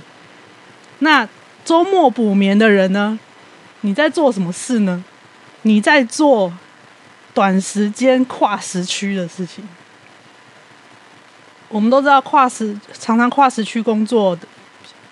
[0.98, 1.28] 那
[1.64, 3.18] 周末补眠的人呢？
[3.82, 5.04] 你在做什么事呢？
[5.62, 6.52] 你在做
[7.32, 9.66] 短时间跨时区的事情。
[11.68, 14.46] 我们都知道，跨时常常跨时区工作的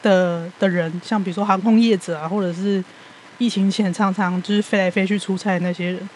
[0.03, 2.85] 的的人，像比如说航空业者啊，或者是
[3.41, 6.09] 疫情前常常就是飞来飞去出差那些人，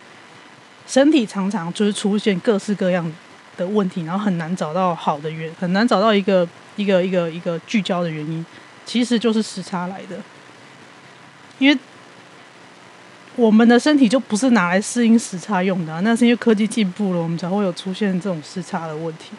[0.86, 3.10] 身体常常就是出现各式各样
[3.56, 8.44] 的问题，然后很难找到好的原，很难找到一个一个一个一个聚焦的原因，
[8.84, 10.18] 其实就是时差来的。
[11.58, 11.78] 因为
[13.36, 19.30] 我们的身体就不是拿来适应时差用的，那是因为科技进步了，我们才会有出现这种时差的问题。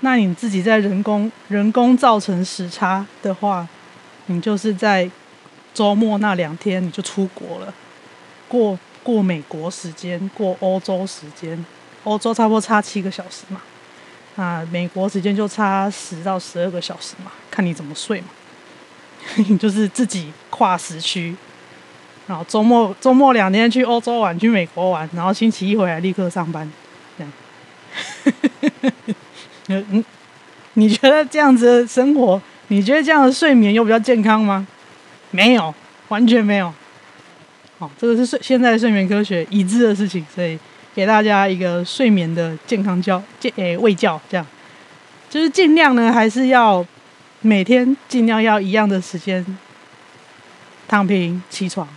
[0.00, 3.66] 那你自己在人工人工造成时差的话，
[4.26, 5.10] 你就是在
[5.72, 7.74] 周末那两天你就出国了，
[8.48, 11.64] 过过美国时间，过欧洲时间，
[12.04, 13.60] 欧洲差不多差七个小时嘛，
[14.36, 18.28] 啊，美国时间就差十到十二个小时嘛，看你怎么睡嘛，
[19.48, 21.34] 你就是自己跨时区，
[22.26, 26.70] 然后周末周末两天去欧洲玩，去美国玩，然后星期一回来立刻上班，
[27.18, 27.32] 这样。
[29.68, 30.04] 嗯，
[30.74, 34.66] 你觉得这样子的生活，你觉得这样的睡眠又比较健康吗？
[35.30, 35.74] 没有，
[36.08, 36.72] 完全没有。
[37.78, 40.58] 好，这个是睡现在睡眠科学已知的事情，所以
[40.94, 44.46] 给大家一个睡眠的健康教健诶卫教，这样
[45.28, 46.86] 就是尽量呢，还是要
[47.40, 49.44] 每天尽量要一样的时间
[50.86, 51.88] 躺平起床，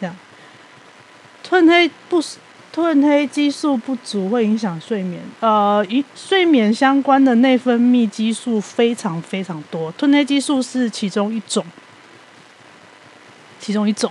[0.00, 0.16] 这样
[1.46, 2.38] 褪黑不是。
[2.74, 11.64] 褪黑激素不足会影响睡眠，呃，与睡眠相关的内分泌激素非常非常多，褪黑激素是其中一种，
[13.60, 14.10] 其中一种，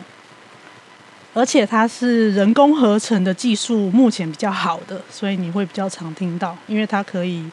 [1.34, 7.44] 而且它是人工合成的技术，目前比较好的，所以你会比较常听到，因为它可以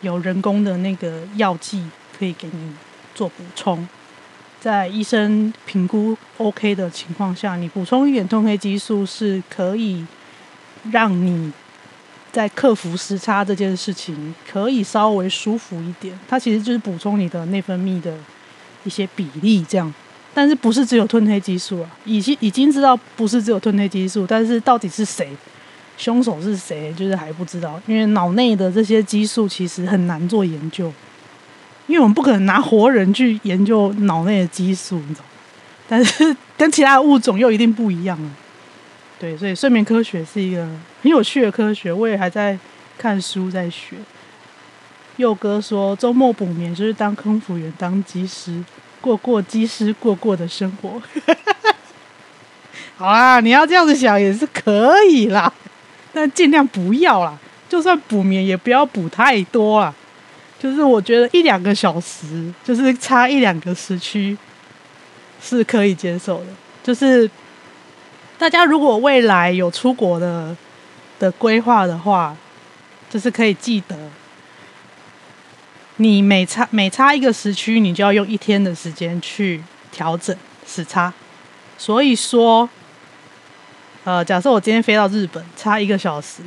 [0.00, 1.80] 有人工的那个药剂
[2.18, 2.74] 可以给你
[3.14, 3.86] 做补充，
[4.60, 10.04] 在医生评估 OK 的情况下，你补充一点褪黑激素是可以。
[10.90, 11.52] 让你
[12.32, 18.14] 在克服时差这件事情可以稍微舒服一点，它其实就是补充你的内分泌的
[18.84, 19.92] 一些比例这样，
[20.34, 21.90] 但是不是只有褪黑激素啊？
[22.04, 25.30] 已经已经知道不是只有褪黑激素，但是到底是谁，
[25.96, 30.92] 凶手是谁，就是还不知道，因为脑内的这些激素其实很难做研究，
[31.86, 35.24] 因为我们不可能拿活人去研究脑内的激素，你知道，
[35.88, 38.30] 但是 跟其他的物种又一定不一样了。
[39.18, 40.62] 对，所以睡眠科学是一个
[41.02, 42.58] 很有趣的科学，我也还在
[42.98, 43.96] 看书在学。
[45.16, 48.62] 佑哥说，周末补眠就是当空服员、当机师，
[49.00, 51.00] 过过机师过过的生活。
[52.98, 55.50] 好啊，你要这样子想也是可以啦，
[56.12, 57.38] 但尽量不要啦。
[57.70, 59.94] 就算补眠，也不要补太多啊。
[60.58, 64.36] 就是我觉得一两个小时，就是差一两个时区，
[65.40, 66.46] 是可以接受的。
[66.84, 67.30] 就是。
[68.38, 70.56] 大家如果未来有出国的
[71.18, 72.36] 的规划的话，
[73.08, 73.96] 就是可以记得，
[75.96, 81.12] 你每差每差一个时区，你就要用一天的时间去调整时差。
[81.78, 82.68] 所以说，
[84.04, 86.42] 呃，假设我今天飞到日本，差一个小时，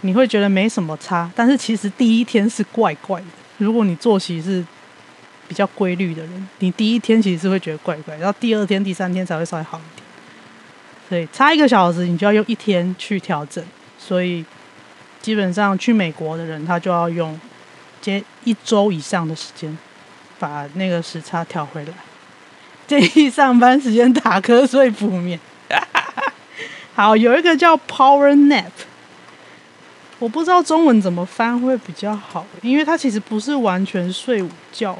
[0.00, 3.26] 你会觉得没什么差，但是其实第一天是怪怪的，
[3.58, 4.64] 如果你作息是
[5.46, 10.01] 比较规律的人，你第一天其实是会觉得怪怪，然后第二天、第三天才会稍微好一点。
[11.12, 13.62] 对差一个小时，你就要用一天去调整。
[13.98, 14.42] 所以
[15.20, 17.38] 基本上去美国的人，他就要用
[18.00, 19.76] 接一周以上的时间，
[20.38, 21.92] 把那个时差调回来。
[22.86, 25.38] 建议上班时间打瞌睡补眠。
[26.96, 28.72] 好，有一个叫 Power Nap，
[30.18, 34.98] 我不知道中文怎么翻会比较好，因为它其实不是完全睡午觉，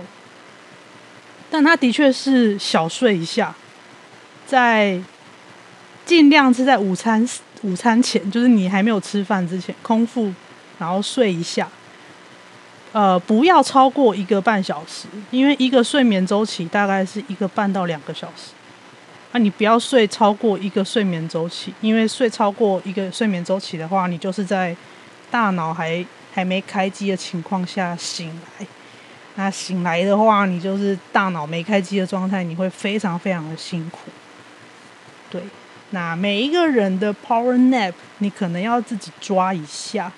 [1.51, 3.55] 但它的确是小睡一下，
[4.47, 5.01] 在
[6.05, 7.27] 尽量是在午餐
[7.63, 10.33] 午餐前，就是你还没有吃饭之前，空腹
[10.79, 11.69] 然后睡一下，
[12.93, 18.51] 呃，不要超过一个半小时，因为一个睡眠周期大概是一个半到两个小时。
[19.35, 24.77] 那、啊、你不要睡超过一个睡眠周期，因为睡超过一个睡眠周期的话，你就是在
[25.31, 28.29] 大脑还还没开机的情况下醒
[28.59, 28.67] 来。
[29.37, 34.11] 那醒来的话，你就是大脑没开机的状态，你会非常非常的辛苦。
[35.93, 40.13] 那每一个人的 power nap，你可能要自己抓一下。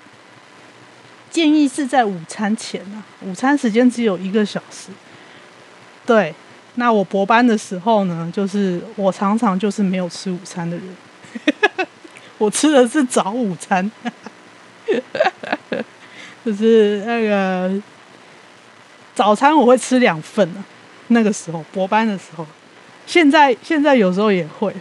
[1.31, 4.91] 建议是在午餐前啊，午餐时间只有一个小时。
[6.05, 6.35] 对。
[6.77, 10.97] 那我博班的时候呢，就是我常常就是没有吃午餐的人，
[12.37, 13.89] 我吃的是早午餐，
[16.45, 17.81] 就是那个
[19.15, 20.65] 早餐我会吃两份啊。
[21.09, 22.45] 那个时候博班的时候，
[23.07, 24.75] 现在现在有时候也会。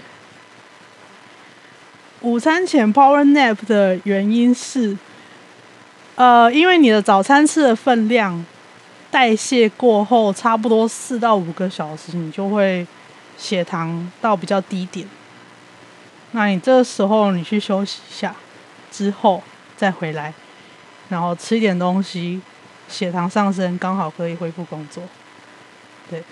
[2.23, 4.97] 午餐前 power nap 的原因是，
[6.15, 8.43] 呃，因为你的早餐吃的分量。
[9.11, 12.87] 代谢过后，差不多四到五个小时，你就会
[13.37, 15.07] 血糖到比较低点。
[16.31, 18.35] 那你这个时候你去休息一下，
[18.89, 19.43] 之后
[19.77, 20.33] 再回来，
[21.09, 22.41] 然后吃一点东西，
[22.89, 25.03] 血糖上升刚好可以恢复工作。
[26.09, 26.23] 对，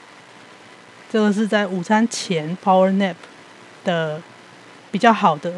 [1.11, 3.13] 这个是在午餐前 power nap
[3.83, 4.19] 的
[4.89, 5.53] 比较好的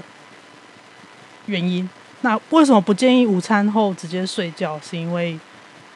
[1.45, 1.89] 原因。
[2.21, 4.79] 那为什么不建议午餐后直接睡觉？
[4.79, 5.37] 是因为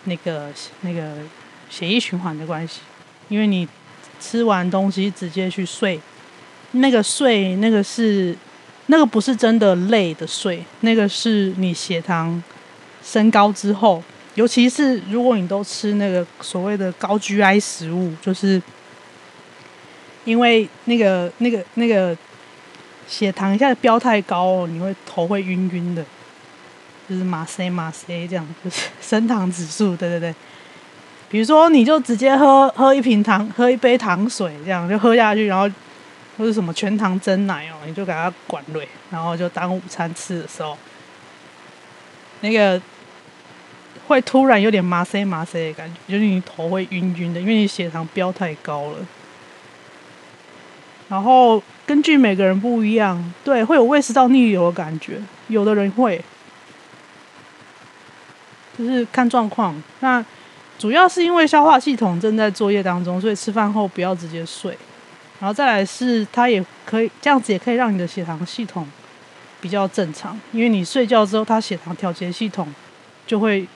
[0.03, 0.49] 那个
[0.81, 1.15] 那个
[1.69, 2.81] 血液循环的关系，
[3.29, 3.67] 因为你
[4.19, 5.99] 吃完东西直接去睡，
[6.71, 8.35] 那个睡那个是
[8.87, 12.41] 那个不是真的累的睡，那个是你血糖
[13.03, 14.03] 升高之后，
[14.35, 18.61] 尤其是如果你都吃那个所谓的高 GI 食物，就是
[20.25, 22.15] 因为那个那个那个
[23.07, 26.03] 血糖一下飙太高哦，你会头会晕晕的。
[27.09, 30.35] 就是马塞马塞这样，就是 升糖指数，对对对。
[31.29, 35.69] 比如说，你就直接喝喝一瓶糖，喝一杯糖水，这样就喝下去，然后
[36.37, 40.77] 或者什么全糖蒸奶哦，你就给它灌泪，然后就当午餐吃的时候，
[42.41, 42.81] 那个
[44.07, 48.97] 会突然有点麻塞麻塞的感觉，就是你头会晕晕的，因为你血糖飙太高了。
[51.09, 56.23] 然后根据每个人不一样，对，会有胃食道逆流的感觉，有的人会。
[58.77, 60.23] 就是看状况，那
[60.77, 64.77] 主要是因为消化系统正在作业当中，所以吃饭后不要直接睡。
[65.39, 68.87] 然后再来是，它也可以这样子，也可以让你的血糖系统
[69.59, 72.71] 比较正常，因为你睡觉之后，它血糖调节系统
[73.25, 73.67] 就会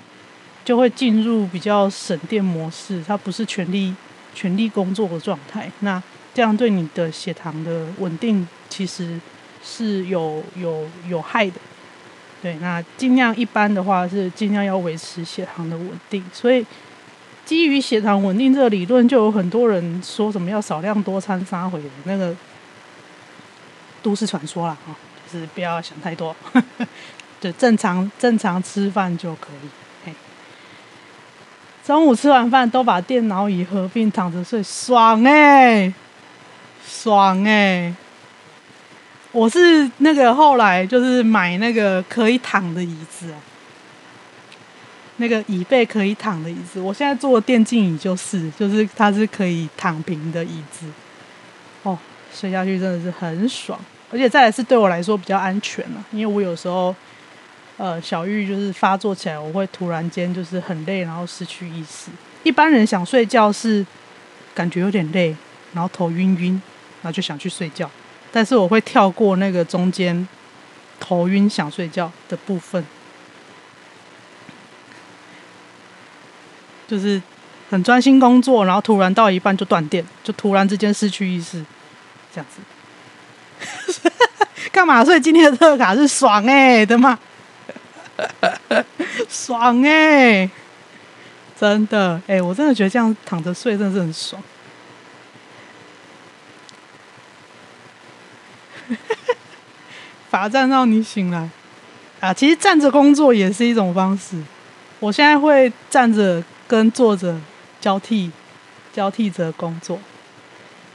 [0.63, 3.95] 就会进入比较省电模式，它不是全力
[4.35, 5.71] 全力工作的状态。
[5.79, 5.99] 那
[6.33, 9.19] 这样对你的血糖的稳定其实
[9.63, 11.59] 是有有有害的。
[12.41, 16.65] 对，那尽量一般的话是尽量要维持血糖的稳定，所以
[17.45, 22.35] 基于血糖稳定这个理论，就有很多人说什么要少量多餐杀回那个
[24.01, 24.95] 都市传说啦，哈，
[25.31, 26.35] 就是不要想太多，
[27.39, 29.69] 就正常正常吃饭就可以。
[30.05, 30.13] 嘿，
[31.85, 35.93] 中午吃完饭都把电脑椅合并躺着睡，爽哎、
[37.03, 37.91] 爽哎、
[39.31, 43.41] 我是那个后来就是买那个可以躺的椅子啊，
[45.17, 46.79] 那个椅背可以躺的椅子。
[46.79, 50.85] 我现在坐电竞椅就是，就是它是可以躺平的椅子。
[51.81, 51.97] 哦，
[52.31, 53.79] 睡下去真的是很爽，
[54.11, 56.95] 而且再来是对我来说比较安全了，因为我有时候
[57.77, 62.11] 呃小玉就是发作起来，我会突然间就是很累，然后失去意识。
[62.43, 63.83] 一般人想睡觉是
[64.53, 65.35] 感觉有点累，
[65.73, 66.61] 然后头晕晕，
[67.01, 67.89] 然后就想去睡觉。
[68.31, 70.27] 但是我会跳过那个中间
[70.99, 72.85] 头晕想睡觉的部分，
[76.87, 77.21] 就是
[77.69, 81.65] 很专心工作，然后突然到一半就断电，就突然之间失去意识，
[82.33, 82.61] 这样子。
[84.71, 85.03] 干嘛？
[85.03, 87.19] 所以今天的特卡是爽哎的吗？
[89.27, 90.49] 爽哎！
[91.59, 94.41] 真的，哎、我真的觉得这样躺着睡真的是很爽。
[100.31, 101.49] 罚站让你醒来
[102.21, 102.33] 啊！
[102.33, 104.41] 其实站着工作也是一种方式。
[105.01, 107.35] 我现在会站着跟坐着
[107.81, 108.31] 交替
[108.93, 109.99] 交替着工作，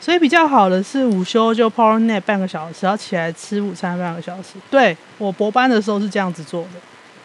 [0.01, 4.55] 所以比较好的是午休就 power nap 半个小时，要起来吃午餐半个小时。
[4.71, 6.81] 对，我博班的时候是这样子做的。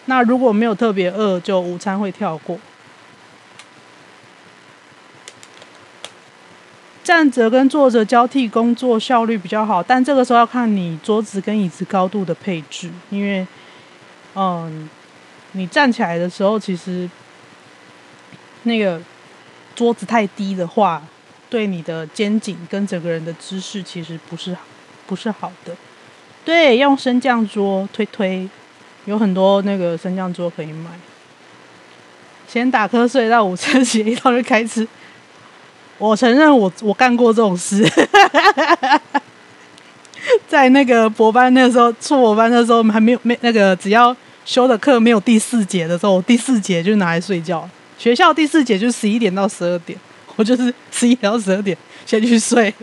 [0.07, 2.59] 那如果没有特别饿，就午餐会跳过。
[7.11, 13.45] 站着跟坐着交替工作效率比较好，但这个时候要看你桌子跟椅子高度的配置，因为，
[14.33, 14.89] 嗯，
[15.51, 17.09] 你站起来的时候，其实
[18.63, 18.97] 那个
[19.75, 21.01] 桌子太低的话，
[21.49, 24.55] 对你的肩颈跟整个人的姿势其实不是
[25.05, 25.75] 不是好的。
[26.45, 28.47] 对，用升降桌推推，
[29.03, 30.89] 有很多那个升降桌可以买。
[32.47, 34.87] 先打瞌睡到午餐时一到就开吃。
[36.09, 37.87] 我承认我，我干过这种事，
[40.49, 47.69] 在那个博班那时候，硕博班那时候还没有没那个，只要修的课没有第四节的时候，我第四节就拿来睡觉。
[47.99, 49.95] 学校第四节就十一点到十二点，
[50.37, 52.73] 我就是十一点到十二点先去睡，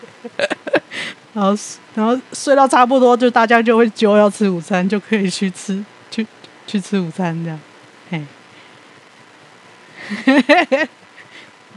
[1.35, 1.59] 然后
[1.97, 6.25] 然后睡到差不多，就大家就会揪要吃午餐，就可以去吃去
[6.69, 7.59] 去吃午餐这样，
[8.11, 8.23] 嘿。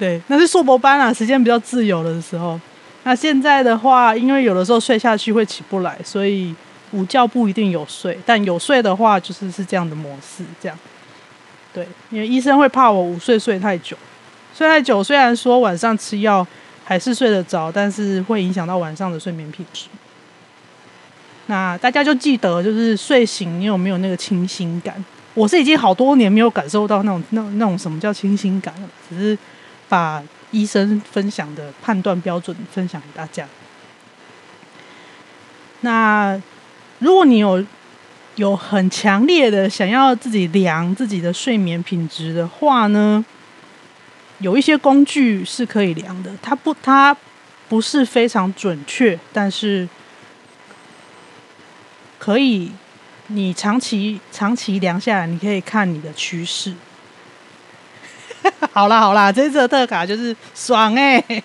[0.02, 2.60] 对，那是硕博班啊，时间比较自由的时候。
[3.04, 6.56] 那现在的话，因为有的时候睡下去会起不来，所以
[6.90, 10.44] 午觉不一定有睡，但有睡的话，就是是这样的模式。
[10.60, 10.76] 这样，
[11.72, 13.96] 对，因为医生会怕我午睡睡太久，
[14.58, 16.48] 睡太久虽然说晚上吃药
[16.84, 19.86] 还是睡得着，但是会影响到晚上的睡眠品质。
[21.46, 25.06] 那大家就记得，就是睡醒你有没有那个清新感？
[25.36, 29.38] 我是已经好多年没有感受到那种那那种什么叫清新感了，只是。
[29.92, 33.46] 把医生分享的判断标准分享给大家。
[35.82, 36.42] 那
[37.00, 37.62] 如果你有
[38.36, 43.26] 有很强烈的想要自己量自己的睡眠品质的话呢，
[44.40, 46.32] 有一些工具是可以量的。
[46.42, 47.16] 它不，它
[47.68, 49.90] 不是非常准确，但是
[52.18, 52.72] 可以
[53.28, 56.74] 你长期长期量下来，你可以看你的趋势。
[58.74, 61.24] 好啦好啦，这次的特卡就是爽哎、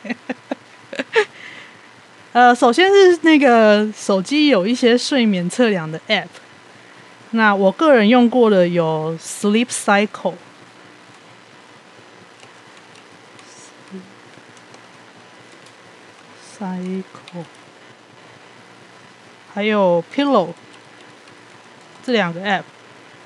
[2.33, 6.29] 呃，首先是那个手机有一些睡眠测量的 App，
[7.31, 10.35] 那我个人用过的有 Sleep Cycle，Cycle，
[19.53, 20.49] 还有 Pillow
[22.05, 22.63] 这两个 App。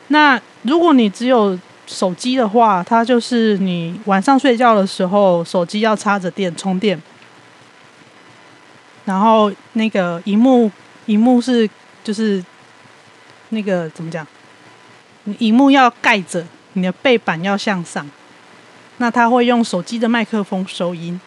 [0.08, 1.58] 那如果你只有
[1.90, 6.96] 手机的话，它就是你晚上睡觉的时候，手机要插着电充电，
[9.04, 10.70] 然后那个荧幕
[11.06, 11.68] 荧幕是
[12.04, 12.42] 就是
[13.48, 14.24] 那个怎么讲？
[15.24, 18.08] 你荧幕要盖着，你的背板要向上，
[18.98, 21.20] 那它会用手机的麦克风收音，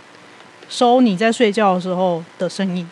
[0.69, 2.89] 收你在睡觉的时候的声音。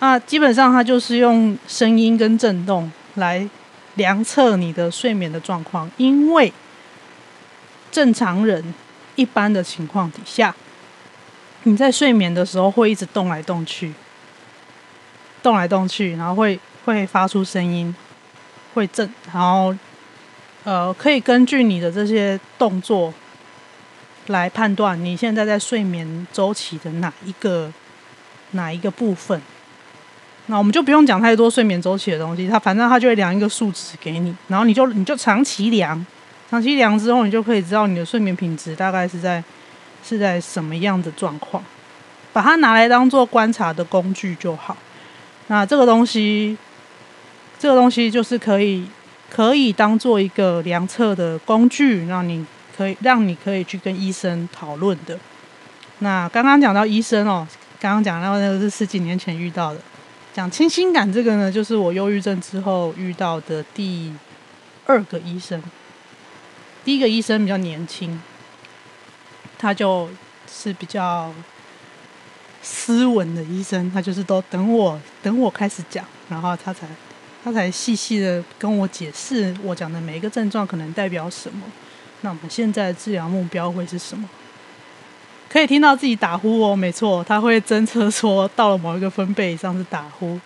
[0.00, 3.48] 那基本上它就是用声音跟震动来
[3.94, 6.52] 量测你的睡眠的状况，因为。
[7.90, 8.74] 正常人
[9.16, 10.54] 一般的情况底下，
[11.64, 13.92] 你在睡眠的时候会一直动来动去，
[15.42, 17.94] 动来动去，然后会会发出声音，
[18.74, 19.74] 会震，然后
[20.64, 23.12] 呃，可以根据你的这些动作
[24.28, 27.72] 来判断你现在在睡眠周期的哪一个
[28.52, 29.40] 哪一个部分。
[30.46, 36.06] 那我们就不用讲太多睡眠周期的东西，它反正它就会量一个数值给你，然后你就你就长期量。
[36.50, 39.42] 长期量之后，你就可以知道你的睡眠品质大概是在
[40.02, 41.62] 是在什么样的状况，
[42.32, 44.76] 把它拿来当做观察的工具就好。
[45.46, 46.58] 那这个东西，
[47.56, 48.84] 这个东西就是可以
[49.30, 52.44] 可以当做一个量测的工具，让你
[52.76, 55.16] 可以让你可以去跟医生讨论的。
[56.00, 57.46] 那刚刚讲到医生哦，
[57.78, 59.78] 刚刚讲到那个是十几年前遇到的，
[60.32, 64.12] 讲清新感这个呢，就是我忧郁症之后遇到的第
[64.86, 65.62] 二个医生。
[66.84, 68.20] 第一个医生比较年轻，
[69.58, 70.08] 他就
[70.50, 71.32] 是比较
[72.62, 76.86] 斯文的医生，他就是都等我等我开始讲，然后他才
[77.44, 81.62] 他才细细的跟我解释我讲的每一个症状可能代表什么。
[82.22, 84.28] 那我们现在的治疗目标会是什么？
[85.48, 90.38] 可以听到自己打呼哦，没错，他会侦测说到了某一个分贝以上是打呼。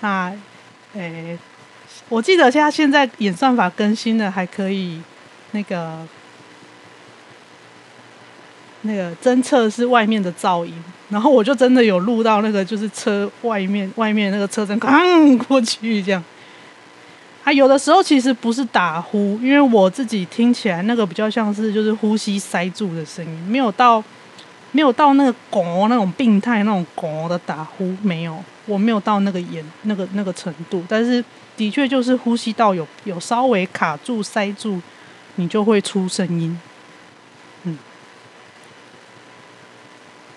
[0.00, 0.32] 那
[0.94, 1.38] 诶，
[2.08, 5.00] 我记得现在现在演算法更新了，还可以。
[5.54, 6.00] 那个
[8.82, 10.74] 那个侦测是外面的噪音，
[11.08, 16.22] 然后我就真的有录到那个就是车外面外面那个车声咣过去这样。
[17.44, 24.02] 啊，有的时候其实不是打呼，因为我自己听起来那个比较像是就是呼吸塞住的声音，没有到
[24.72, 31.22] 没有到那个拱那种病态那种拱的打呼，没有，我没有到那个严那个那个程度，但是
[31.56, 34.80] 的确就是呼吸道有有稍微卡住塞住，
[35.36, 36.58] 你就会出声音，
[37.64, 37.78] 嗯，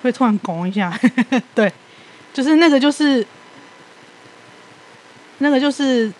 [0.02, 0.98] 会突然拱一下，
[1.56, 1.72] 对，
[2.34, 3.26] 就是那个就是
[5.39, 6.12] 那个就是。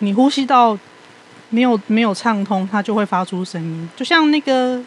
[0.00, 0.76] 你呼吸道
[1.50, 4.82] 没有没有畅通，它就会发出声音，就像那个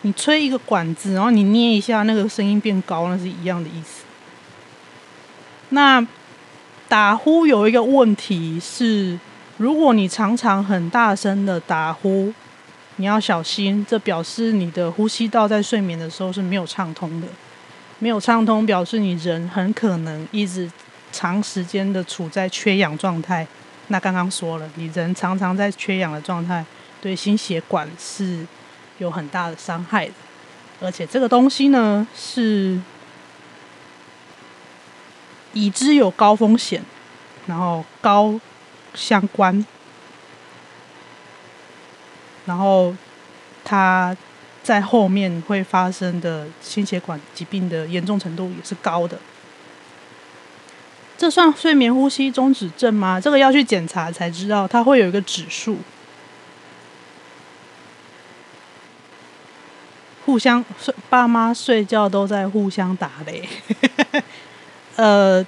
[0.00, 4.04] 你吹一个管子，然后你捏一下，那个声音变高，那是一样的意思。
[5.68, 6.04] 那
[6.88, 9.16] 打呼有一个问题是，
[9.56, 12.32] 如果你常常很大声的打呼，
[12.96, 17.28] 你要小心，这表示你的呼吸道在睡眠的时候是没有畅通的。
[18.00, 20.70] 没有畅通表示你人很可能一直
[21.12, 23.46] 长时间的处在缺氧状态。
[23.88, 26.64] 那刚刚说了，你人常常在缺氧的状态，
[27.00, 28.44] 对心血管是
[28.98, 30.12] 有很大的伤害的，
[30.80, 32.80] 而且这个东西呢是
[35.52, 36.82] 已知有高风险，
[37.46, 38.38] 然后高
[38.94, 39.64] 相关，
[42.46, 42.94] 然后
[43.64, 44.16] 他
[44.62, 49.18] 在后面会发生的心血管疾病的严重程度也是高的。
[51.16, 53.20] 这算睡眠呼吸中止症吗？
[53.20, 55.78] 这个要去检查才知道，它会有一个指数。
[60.26, 63.48] 互相睡，爸妈睡觉都在互相打雷。
[64.96, 65.44] 呃，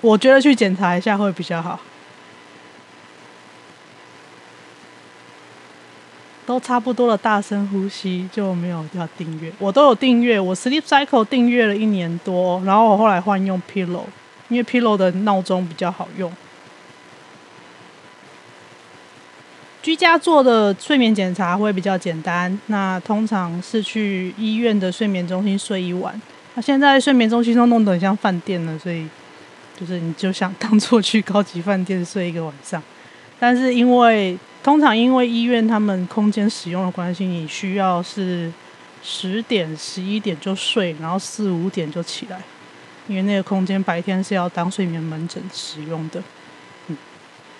[0.00, 1.78] 我觉得去检查一下会比较好。
[6.44, 9.52] 都差不多了，大声呼吸就没有要订阅。
[9.58, 14.04] 我都有订阅，我 Sleep Cycle 订阅了一年多，然后我后来换用 Pillow。
[14.48, 16.30] 因为 Pillow 的闹钟比较好用，
[19.82, 22.60] 居家做的睡眠检查会比较简单。
[22.66, 26.20] 那通常是去医院的睡眠中心睡一晚。
[26.54, 29.08] 那现在睡眠中心都弄得很像饭店了，所以
[29.80, 32.82] 就是你就想当做去高级饭店睡一个晚上。
[33.40, 38.52] 但是因为通常因为医院他们空间使用的关系，你需要是
[39.02, 42.40] 十点十一点就睡，然后四五点就起来。
[43.08, 46.22] 因为那个空间白天是要当睡眠门诊使用的，
[46.86, 46.96] 嗯，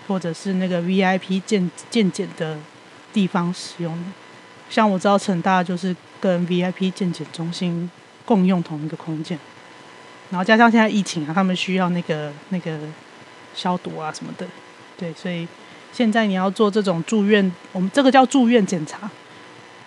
[0.07, 2.57] 或者是那个 VIP 健健检的
[3.12, 4.05] 地方使用的。
[4.70, 7.90] 像我知道成大就是跟 VIP 健检中心
[8.24, 9.36] 共用同一个空间，
[10.30, 12.78] 然后加上现在疫情啊，他们需要那个那个
[13.53, 14.46] 消毒啊什么的，
[14.96, 15.46] 对，所以
[15.93, 19.11] 现在你要做这种住院，我们这个叫住院检查。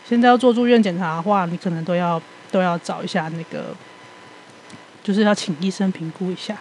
[0.08, 3.76] 现在要做住院检查的话，你可能都要都要找一下那个。
[5.04, 6.58] 就是要请医生评估一下，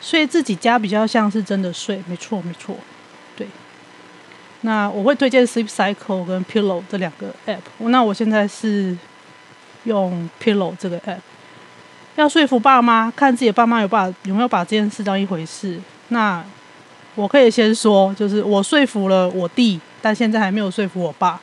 [0.00, 2.74] 睡自己家比较像是真的睡，没错没错，
[3.36, 3.46] 对。
[4.62, 7.60] 那我会推荐 Sleep Cycle 跟 Pillow 这两个 App。
[7.78, 8.98] 那我现在是
[9.84, 11.20] 用 Pillow 这个 App。
[12.16, 15.80] 要说服爸妈，看自己的爸妈有把有没有把这件事当一回事。
[16.08, 16.44] 那
[17.14, 21.40] 我可以先说，就是我说服了我弟，但现在还没有说服我爸。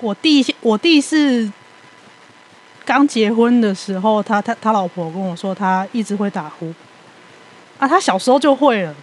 [0.00, 1.50] 我弟，我弟是。
[2.84, 6.72] 刚结婚的时候，他他他老婆跟我说，他一直会打呼
[7.80, 8.94] 啊，他小时候就会了。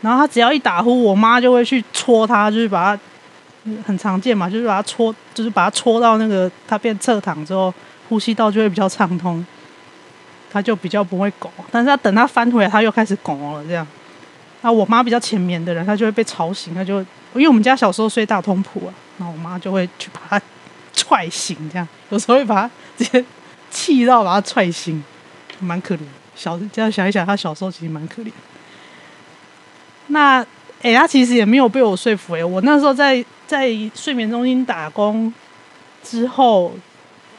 [0.00, 3.02] 然后他只要一打呼，我妈就会去戳他，就是把他
[3.86, 7.72] 很常见嘛，就是把他戳，就是把他戳到那个他变侧躺之后，
[8.08, 9.46] 呼吸道就会比较畅通，
[10.54, 11.50] 他就比较不会拱。
[11.70, 13.86] 但是他等他翻回来，他又开始拱了，这样。
[14.62, 17.00] 啊，我妈比较浅眠的人，她就会被吵醒，她就
[17.34, 20.42] 因为我们家小时候睡大通铺啊，然后我妈就会去把他
[20.94, 22.70] 踹醒，这样有时候会把他。
[22.96, 23.24] 直接
[23.70, 25.02] 气到把他踹醒，
[25.58, 26.00] 蛮可怜。
[26.36, 28.30] 小这样想一想，他小时候其实蛮可怜。
[30.06, 30.40] 那
[30.80, 32.44] 哎、欸，他其实也没有被我说服哎。
[32.44, 35.34] 我那时候在在睡眠中心打工
[36.04, 36.72] 之后，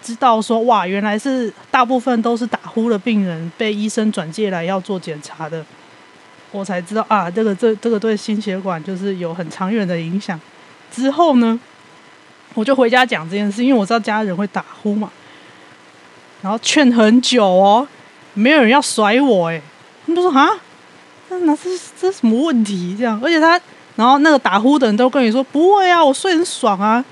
[0.05, 5.65] 知道说哇，原来是大部分都是打呼的病人被医生转介来要做检查的。
[6.51, 10.39] 我才知道啊，这个这这个对心血管就是有很长远的影响。
[10.91, 11.59] 之后呢，
[12.53, 15.11] 我就回家讲这件事，因为我知道家人会打呼嘛。
[16.43, 17.87] 然后劝很久哦，
[18.35, 19.59] 没有人要甩我哎，
[20.05, 20.47] 他们都说啊，
[21.29, 22.95] 那那这这什么问题？
[22.95, 23.59] 这样，而且他，
[23.95, 27.03] 然后那个打呼的人都跟你说不会啊，我睡很爽啊，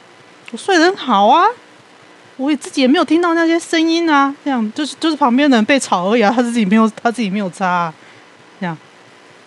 [0.52, 1.48] 我睡得很好啊，
[2.38, 7.94] 我也自己也没有听到那些声音啊，这样就是就是旁边的人被吵而已啊，他自己没有他自己没有扎啊，
[8.60, 8.78] 这样，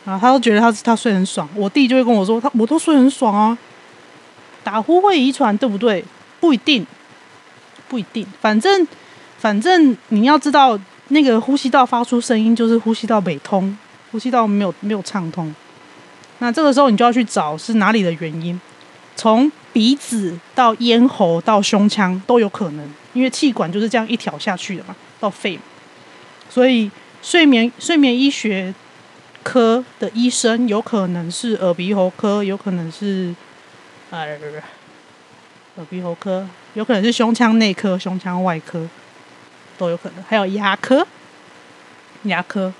[0.05, 3.59] 啊，他都觉得他他睡很爽，我弟就会跟我说他我都睡很爽啊，
[4.63, 6.05] 打呼会遗传，对不对？
[6.39, 6.87] 不一定，
[7.89, 8.25] 不一定。
[8.41, 8.87] 反正，
[9.39, 10.79] 反正你要知道，
[11.09, 13.77] 那个呼吸道发出声音就是呼吸道没通，
[14.13, 15.53] 呼吸道没有没有畅通。
[16.39, 18.61] 那这个时候你就要去找是哪里的原因，
[19.17, 25.59] 从鼻子到咽喉到胸腔都有可能，因为气管就是这样一条下去的嘛，到肺。
[26.49, 28.75] 所以睡眠睡眠医学
[29.43, 33.37] 科的医生有可能是耳鼻喉科，有可能是
[34.13, 34.27] 耳
[35.77, 38.89] 耳鼻喉科，有可能是胸腔内科、胸腔外科
[39.77, 41.07] 都有可能，还有牙科，
[42.23, 42.73] 牙科，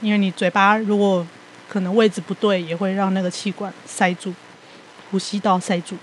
[0.00, 1.26] 因为你嘴巴如果
[1.68, 4.32] 可能位置不对，也会让那个气管塞住，
[5.10, 5.96] 呼吸道塞住，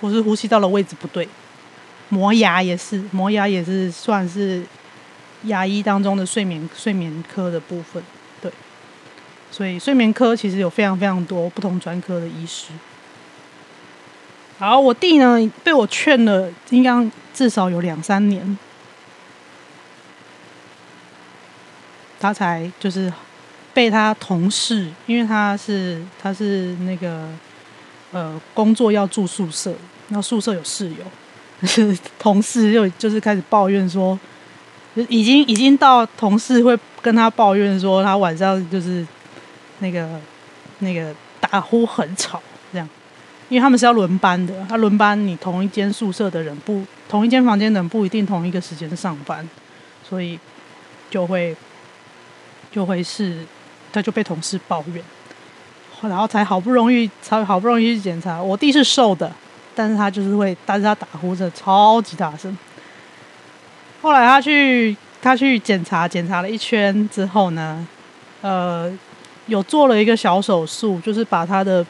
[0.00, 1.28] 或是呼吸道的位置不对。
[2.08, 4.64] 磨牙也是，磨牙也是算是。
[5.46, 8.02] 牙医当中的睡眠睡眠科的部分，
[8.40, 8.50] 对，
[9.50, 12.68] 所以睡眠科其实有非常非常多不同专科的医师。
[14.58, 18.58] 好，我弟呢被我劝了，应该至少有两三年，
[22.18, 23.12] 他才就是
[23.74, 27.28] 被他同事，因为他是他是那个
[28.14, 29.74] 呃工作要住宿舍，
[30.08, 31.04] 那宿舍有室友，
[32.18, 34.18] 同事又就是开始抱怨说。
[35.08, 39.04] 已经已经到同事会跟他抱怨说，他晚上就是
[39.80, 40.08] 那个
[40.78, 42.40] 那个打呼很吵，
[42.72, 42.88] 这样，
[43.48, 49.44] 因为他们是要轮班的，他轮班，你同一间宿舍的人不同一间房间的人不一定同一个时间上班，
[50.08, 50.38] 所以
[51.10, 51.56] 就会
[52.70, 53.44] 就会是
[53.92, 55.04] 他就被同事抱怨，
[56.08, 59.30] 然后才好不容易才好不容易去检查，我弟是瘦的，
[59.74, 62.56] 但是他就是会，但是他打呼的超级大声。
[64.02, 67.86] 后来他去他去检查检查了一圈之后呢，
[68.42, 68.92] 呃，
[69.46, 71.84] 有做了一个小手术，就是把他的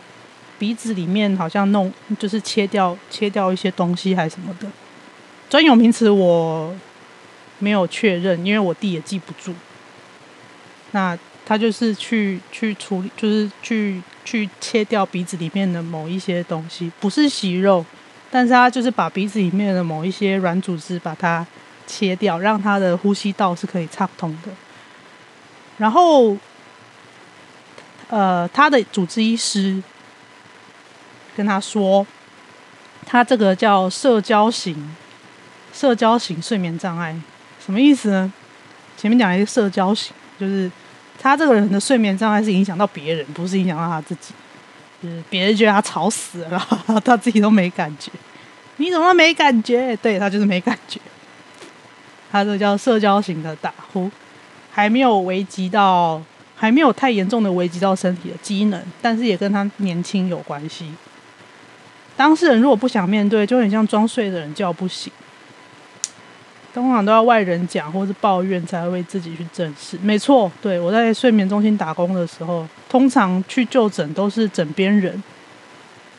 [0.58, 4.68] 鼻子里面好像弄就是切掉切掉一些东西还是什么的，
[5.50, 6.72] 专有名词我
[7.58, 9.52] 没有确认，因为我弟也记不住。
[10.92, 17.84] 那他就是去去处理，就是去去切掉鼻子里面的某一些东西，不是息肉，
[18.30, 21.46] 但是他就是把鼻子里面的某一些软组织把它。
[21.86, 24.50] 切掉，让他的呼吸道是可以畅通的。
[25.76, 26.34] 然后，
[28.08, 29.82] 呃，他的主治医师
[31.36, 32.06] 跟他说，
[33.04, 34.96] 他这个叫社交型
[35.74, 37.14] 社交型睡眠障碍，
[37.62, 38.32] 什么意思呢？
[38.96, 40.72] 前面讲一个社交型，就是
[41.24, 44.34] 他这个人的睡眠障碍是影响到别人，不是影响到他自己。
[45.02, 46.68] 就是别人觉得他吵死了，
[47.02, 48.12] 他自己都没感觉。
[48.76, 49.96] 你怎么没感觉？
[49.96, 51.00] 对，他就是没感觉。
[52.30, 54.10] 他这叫社交型的打呼，
[54.70, 56.20] 还没有危及到，
[56.54, 60.92] 还没有太严重的危及到身体的机能，但是也跟他年轻有关系。
[62.18, 65.10] 当事人如果不想面对，就很像装睡的人叫不醒，
[66.74, 69.96] 通常都要外人讲或是抱怨才会为自己去正视。
[70.02, 75.22] 没错，对，我在睡眠中心打工的时候，通常去就诊都是枕边人，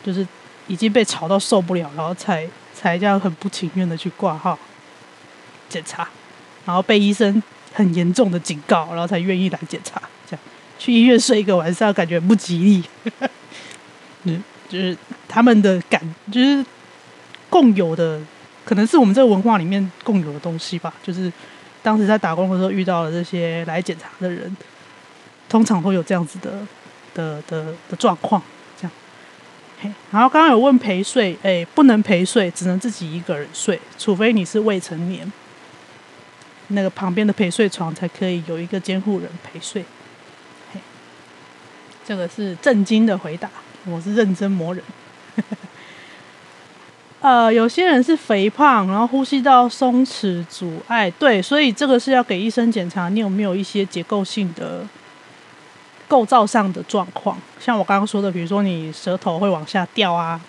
[0.02, 0.26] 就是
[0.68, 4.58] 已经被吵到受不了，然后才才这样很不情愿的去挂号。
[5.68, 6.08] 检查，
[6.64, 7.42] 然后被医生
[7.74, 10.02] 很严重的警告，然后才愿意来检查。
[10.30, 10.40] 这样
[10.78, 12.84] 去医院睡一个晚上，感觉不吉利。
[14.24, 14.96] 嗯，就是
[15.28, 16.00] 他们的感，
[16.32, 16.64] 就是
[17.50, 18.22] 共有的，
[18.66, 20.94] 可能是我们这个文化里面共有的东西吧。
[21.02, 21.32] 就是
[21.82, 24.58] 当时在打工的时候遇到了这些来检查的人，
[25.48, 26.68] 通常会有这样子的
[27.14, 28.42] 的的的状况。
[28.78, 28.92] 这样，
[29.82, 35.32] 嘿，然后刚刚有问陪睡，哎，不能陪睡，只能自己一个人睡，除非你是未成年。
[36.70, 39.86] 那个旁边的陪睡床才可以有一个监护人陪睡。
[40.74, 40.80] 嘿，
[42.04, 43.48] 这个是震惊的回答，
[43.86, 44.84] 我是认真磨人。
[47.26, 54.88] 呃，有些人是肥胖，然后呼吸道松弛阻碍，对，所以这个是要给医生检查你有没有一些结构性的
[56.08, 60.40] 构造上的状况，像我刚刚说的，比如说你舌头会往下掉啊。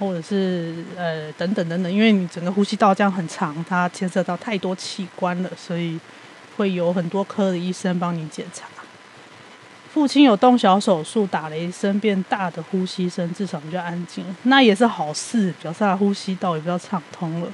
[0.00, 6.00] 或者是呃等等等等，因为你整个呼吸道这样很长，它牵涉到太多器官了，所以
[6.56, 8.64] 会有很多科的医生帮你检查。
[9.92, 17.48] 父亲有动小手术，打雷声变大的呼吸声，至少比较安静，那也是好事，表示他呼吸道也比较畅通了。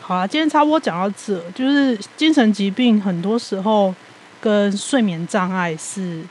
[0.00, 3.94] 好啦，今天差不多讲到这，就是精神疾病很多时候
[4.40, 6.22] 跟睡眠障碍是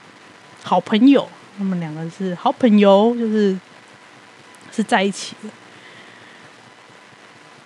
[0.64, 1.28] 好朋友，
[1.58, 3.58] 他们两个是好朋友，就是。
[4.70, 5.50] 是在一起的，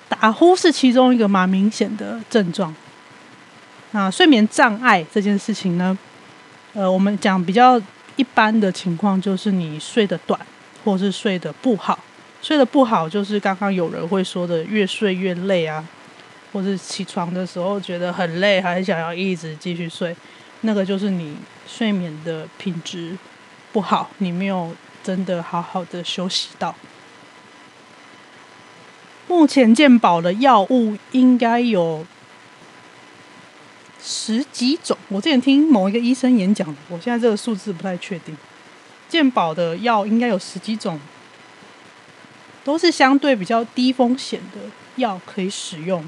[0.07, 2.73] 打呼是其中一个蛮明显的症状。
[3.89, 5.97] 那睡眠障碍这件事情呢，
[6.73, 7.81] 呃，我们讲比较
[8.15, 10.39] 一般的情况，就是你睡得短，
[10.83, 11.99] 或是睡得不好。
[12.41, 15.85] 睡得不好就是刚刚有人会说的越睡越累啊，
[16.51, 20.15] 或是起床的时候觉得很累，还想要一直继续睡，
[20.61, 21.35] 那个就是你
[21.67, 23.15] 睡眠的品质
[23.71, 26.73] 不好，你没有真的好好的休息到。
[29.27, 32.05] 目前健保的药物应该有
[34.03, 38.35] 十几种，我之前听某一个医生演讲，我现在这个数字不太确定。
[39.07, 40.99] 健保的药应该有十几种。
[42.63, 44.59] 都是相对比较低风险的
[44.97, 46.07] 药可以使用。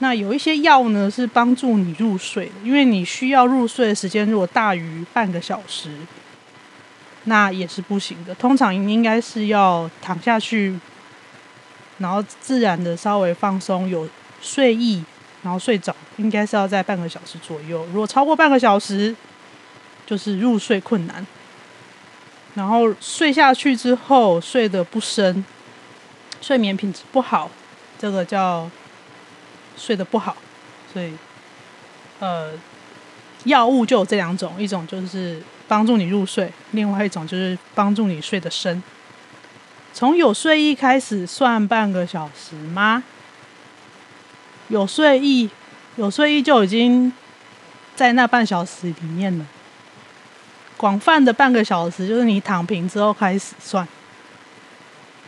[0.00, 5.96] 那有一些药呢是帮助你入睡的，因为你需要入睡的时间如果大于半个小时，
[7.26, 8.34] 那也是不行的。
[8.34, 10.76] 通常应该是要躺下去，
[11.98, 14.08] 然后自然的稍微放松，有
[14.42, 15.04] 睡意，
[15.44, 17.86] 然后睡着，应该是要在半个小时左右。
[17.92, 19.14] 如果超过半个小时，
[20.04, 21.24] 就是入睡困难。
[22.54, 25.44] 然后睡下去之后睡得不深。
[26.40, 27.50] 睡眠品质不好，
[27.98, 28.70] 这个叫
[29.76, 30.36] 睡得不好，
[30.92, 31.12] 所以
[32.20, 32.50] 呃，
[33.44, 38.82] 药物就有这两种，一种就是帮助你入睡，另外一种就是帮助你睡得深。
[39.94, 43.02] 从有睡意开始算半个小时吗？
[44.68, 45.48] 有睡意，
[45.96, 47.12] 有睡意就已经
[47.94, 49.46] 在那半小时里面了。
[50.76, 53.86] 广泛的半个小时就是你躺平之后开始算。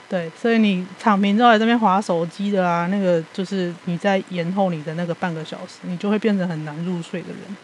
[0.09, 7.57] 对，所以你躺平之后在这边划手机的啊，那个就是你在延后你的那个半个小时，你就会变成很难入睡的人。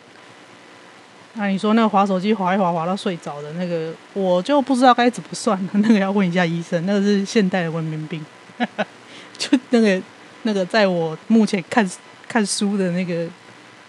[1.35, 8.25] 那你说那个划手机划一划划到睡着的那个，我就不知道该怎么算了，那个要问一下医生，那个是现代的文明病。
[9.39, 10.01] 就那个
[10.43, 11.89] 那个，在我目前看
[12.29, 13.27] 看书的那个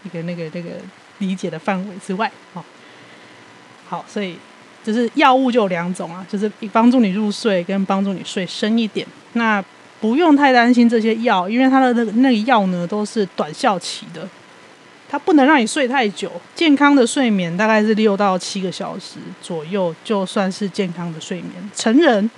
[0.04, 0.72] 一个那个那个
[1.20, 2.64] 理解的范围之外，好，
[3.88, 4.38] 好，所以。
[4.86, 9.08] 就是药物就有两种啊，就是帮助你入睡跟帮助你睡深一点。
[9.32, 9.64] 那
[10.01, 14.28] 不用太担心这些药，因为它的那个那个药呢都是短效期的，
[15.08, 16.30] 它不能让你睡太久。
[16.54, 21.54] 健康的睡眠大概是六到七个小时左右，就算是健康的睡眠。
[21.74, 22.30] 成人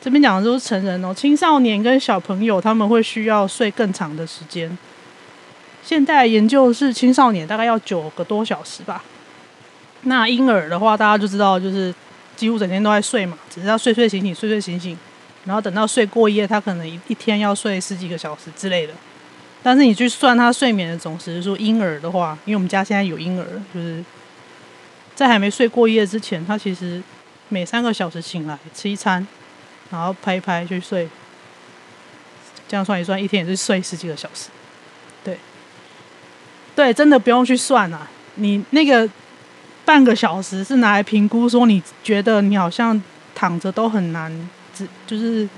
[0.00, 4.78] 这边讲的都是成人哦，青少年跟小朋友他们会需要睡更长的时间。
[5.84, 9.04] 现在研究是青少年大概要九个多小时吧。
[10.02, 11.94] 那婴儿的话，大家就知道，就是
[12.34, 14.96] 几乎整天都在睡嘛，只是要睡睡醒醒，睡睡醒醒，
[15.44, 18.94] 然后等到睡过夜，他可能一一天要睡十几个小时之类的。
[19.62, 23.44] 但是你去算他睡眠的总时数，婴儿的话，因为我们家现在有婴儿，
[23.74, 24.02] 就是
[25.14, 27.02] 在还没睡过夜之前，他其实
[27.50, 29.26] 每三个小时醒来吃一餐，
[29.90, 31.08] 然后拍一拍去睡，
[32.68, 34.48] 这样算一算，一天也是睡十几个小时。
[35.22, 35.38] 对，
[36.74, 39.08] 对，真的不用去算啊，你那个。
[39.82, 43.02] 半个小时是拿来评估，说你觉得你好像
[43.34, 44.30] 躺着都很难
[44.72, 45.48] 自就是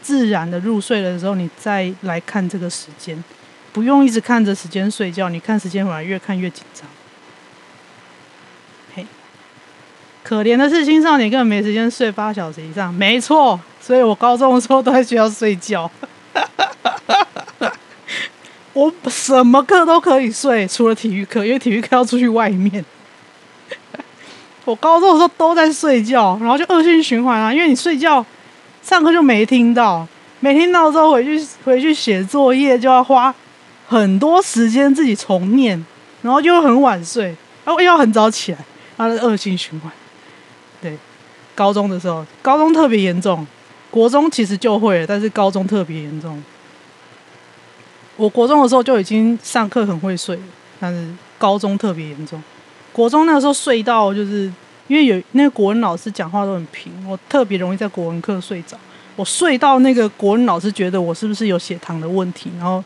[0.00, 3.24] 自然的入睡的时候，你再来看这个时间，
[3.72, 5.28] 不用一直看着时间睡觉。
[5.28, 6.88] 你看时间反而越看越紧张。
[8.94, 9.04] 嘿，
[10.22, 12.92] 可怜的是青少年根本没时间睡八小时以上。
[12.94, 15.90] 没错，所以我高中的时候都在学校睡觉。
[18.72, 22.84] 我什么课都可以睡，除了体育课，因为体育课要出去外面。
[24.64, 27.52] 我高中的时候都在睡觉，然后就恶性循环啊！
[27.52, 28.24] 因为你睡觉，
[28.82, 30.06] 上课就没听到，
[30.38, 33.34] 没听到之后回去回去写作业就要花
[33.88, 35.84] 很多时间自己重念，
[36.22, 38.58] 然后就会很晚睡，然后又要很早起来，
[38.96, 39.90] 然后恶性循环。
[40.80, 40.96] 对，
[41.54, 43.46] 高中的时候，高中特别严重，
[43.90, 46.42] 国中其实就会，但是高中特别严重。
[48.16, 50.38] 我国中的时候就已经上课很会睡，
[50.78, 52.42] 但是高中特别严重。
[52.92, 54.52] 国中那个时候睡到，就是
[54.88, 58.76] 因为有那个国文老师讲话都很平，我特别容易在国文课睡着。
[59.16, 62.82] 我睡到那个国文老师觉得我是不是有血糖的问题，然后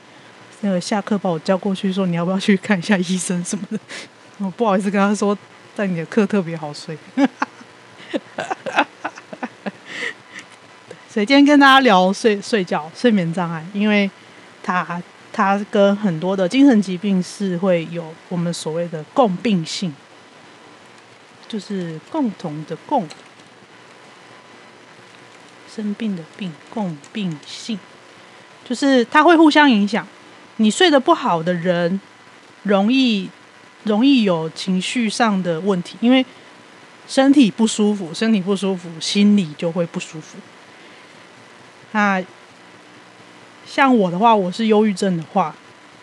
[0.61, 3.79] 那个下课把我叫过去说，你要不要去看一下医生什么的。
[4.39, 5.37] 我不好意思跟他说，
[5.75, 6.97] 在你的课特别好睡。
[11.09, 14.11] 所以今天跟大家聊睡睡觉、睡眠障碍，因为
[14.63, 15.03] 他。
[15.37, 19.93] 它跟很多的精神疾病是会有我们所谓的共病性，
[21.49, 23.09] 就是共同的共，
[25.69, 27.77] 生病的病，共病性，
[28.65, 30.07] 就是它会互相影响。
[30.59, 32.01] 你睡得不好的人，
[32.63, 33.29] 容易
[33.83, 36.25] 容易有情绪上的问题，因为
[37.07, 40.39] 身体不舒服，身体不舒服，心里就会不舒服。
[41.93, 42.23] 那
[43.67, 45.55] 像我的话，我是忧郁症的话，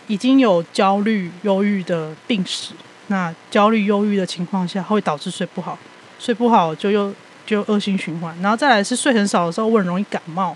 [0.07, 2.73] 已经有焦虑、忧郁的病史。
[3.07, 5.77] 那焦虑、忧郁的情况下，会导致睡不好，
[6.17, 7.13] 睡不好就又
[7.45, 8.33] 就恶性循环。
[8.41, 10.55] 然后再来是睡很少的时候，我很容易感冒，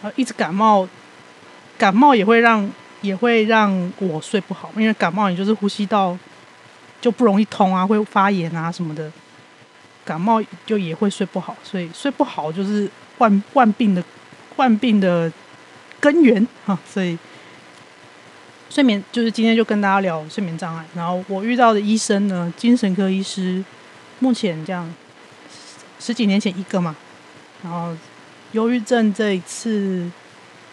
[0.00, 0.88] 然后一直感冒，
[1.76, 2.70] 感冒也会让
[3.02, 6.16] 也会让我睡不好，因为感冒你就是呼吸道
[7.00, 9.12] 就不容易通啊，会发炎啊什么的，
[10.04, 14.02] 感冒就也会睡不好，所以睡不好就是万万病的
[14.56, 15.32] 万病的
[16.00, 17.18] 根源哈，所以。
[18.70, 23.62] 睡眠就是今天就跟大家聊睡眠障碍，然后我遇到的医生呢，精神科医师，
[24.18, 24.92] 目前这样
[26.00, 26.96] 十几年前一个嘛，
[27.62, 27.96] 然后
[28.50, 30.10] 忧郁症这一次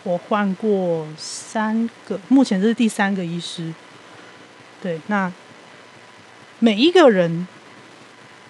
[0.02, 3.72] 我换过三个，目前这是第三个医师。
[4.82, 5.32] 对，那
[6.58, 7.48] 每一个人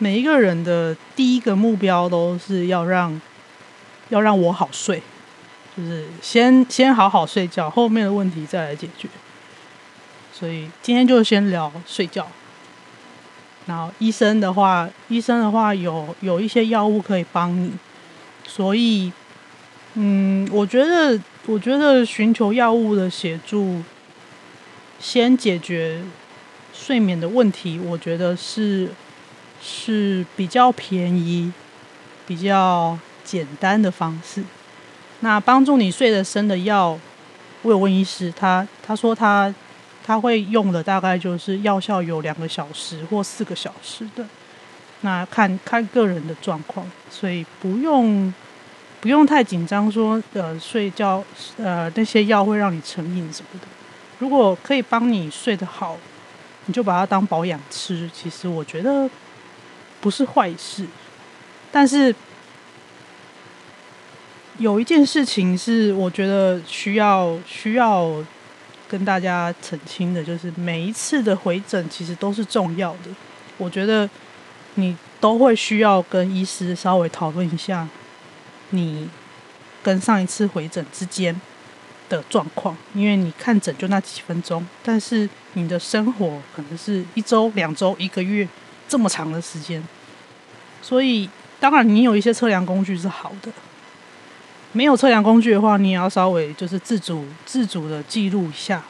[0.02, 3.22] 每一个人的第一个目标都是要让
[4.10, 5.00] 要让我好睡，
[5.78, 9.08] 就是先先好好睡觉，后面的问题再来解决。
[10.34, 12.28] 所以今天就先聊睡觉。
[13.68, 17.72] 然后医生的话，医生的话有有一些药物可以帮你。
[18.48, 19.14] 所以，
[19.94, 23.84] 嗯，我觉得，我觉得寻求药物的协助，
[25.00, 26.02] 先解决
[26.74, 28.90] 睡眠的问题，我觉得是
[29.62, 31.54] 是比较便宜、
[32.26, 34.44] 比较简单的方式。
[35.22, 37.00] 那帮助你睡得深的药，
[37.62, 39.54] 我有问医师，他他说他。
[40.04, 44.26] 他会用的大概就是药效有两个小时或四个小时的，
[45.02, 48.34] 那看看个人的状况，所以不用
[49.00, 51.24] 不用太紧张说，说呃睡觉
[51.58, 53.68] 呃那些药会让你成瘾什么的。
[54.18, 55.96] 如果可以帮你睡得好，
[56.66, 59.08] 你就把它当保养吃，其实我觉得
[60.02, 60.86] 不是坏事。
[61.72, 62.14] 但是
[64.58, 68.12] 有一件事情是我觉得需要需要。
[68.92, 73.10] 跟大家澄清的就是，每一次的回诊其实都是重要的。
[73.58, 74.10] 我觉得
[74.76, 77.88] 你都会需要跟医师稍微讨论一下，
[78.72, 79.10] 你
[79.82, 81.34] 跟上一次回诊之间
[82.10, 88.46] 的状况，因为你看诊就那几分钟，但是你的生活可能是一周、两周、一个月
[88.92, 89.82] 这么长的时间，
[90.82, 91.30] 所以
[91.62, 93.50] 当然你有一些测量工具是好的。
[94.74, 98.84] 没有测量工具的话，你也要稍微就是自主自主的记录一下，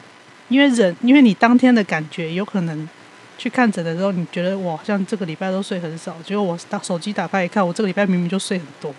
[0.49, 2.89] 因为人，因为你当天的感觉有可能
[3.38, 8.91] 去看诊的时候，你觉得我好像这个礼拜都睡很少，结果我打手机打开一看，我这个礼拜明明就睡很多，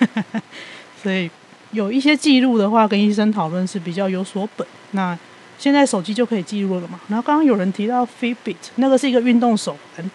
[1.02, 1.30] 所以
[1.72, 4.66] 有一些记录的话，跟医生讨论是比较有所本。
[4.92, 5.18] 那
[5.58, 7.00] 现在手机就可以记录了嘛？
[7.08, 10.10] 然后刚刚有人提到 Fitbit，那个是一个运动手环，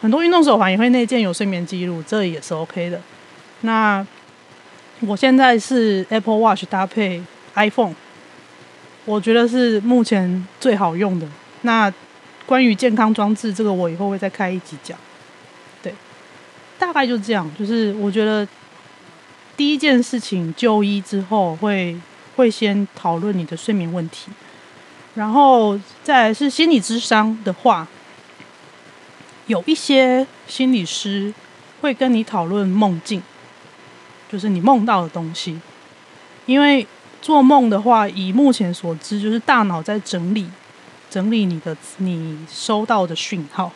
[0.00, 3.00] 很多运动手环也会内建有睡眠记录，这也是 OK 的。
[3.62, 4.06] 那
[5.00, 7.22] 我现在是 Apple Watch 搭配
[7.54, 7.94] iPhone，
[9.04, 11.26] 我觉得是目前最好用的。
[11.62, 11.92] 那
[12.46, 14.98] 关于健康装置，这个我以后会再开一集讲。
[15.82, 15.94] 对，
[16.78, 17.50] 大概就这样。
[17.58, 18.46] 就是我觉得
[19.56, 21.96] 第一件事情就医之后会
[22.36, 24.30] 会先讨论你的睡眠问题，
[25.14, 27.86] 然后再来是心理智商的话，
[29.46, 31.32] 有一些心理师
[31.80, 33.22] 会跟你讨论梦境。
[34.32, 35.60] 就是你梦到的东西，
[36.44, 36.84] 因为
[37.22, 40.48] 做梦的话，以目前所知，就是大脑在整理
[41.08, 43.70] 整理你的你收到的讯号。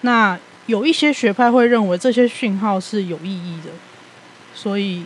[0.00, 0.36] 那
[0.66, 3.70] 有一些学派会认为这些讯号是有意义的，
[4.52, 5.04] 所以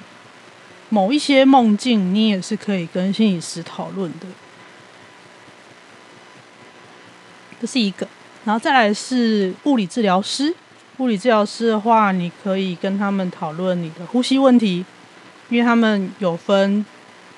[0.89, 4.26] 某一些梦境你也是可以跟心理师讨论的。
[7.61, 8.07] 这是一个，
[8.44, 10.54] 然后再来是物理治疗师。
[10.98, 14.84] 物理治疗师的话，你可以跟他们讨论你的呼吸问题，
[15.50, 16.84] 因为他们有分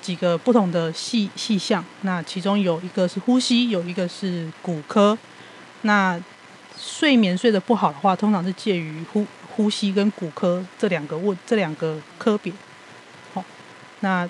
[0.01, 1.83] 几个不同的细细项。
[2.03, 5.17] 那其中有一个是呼吸，有一个是骨科。
[5.81, 6.17] 那
[6.77, 12.53] 睡眠睡得不好的话，通常是介于呼呼吸跟骨科这两个问这两个科别。
[13.33, 13.43] 好，
[13.99, 14.29] 那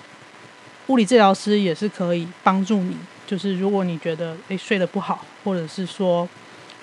[0.88, 2.96] 物理治疗师也是可以帮助你，
[3.30, 6.28] 就是如果你觉得诶睡得不好，或者是说。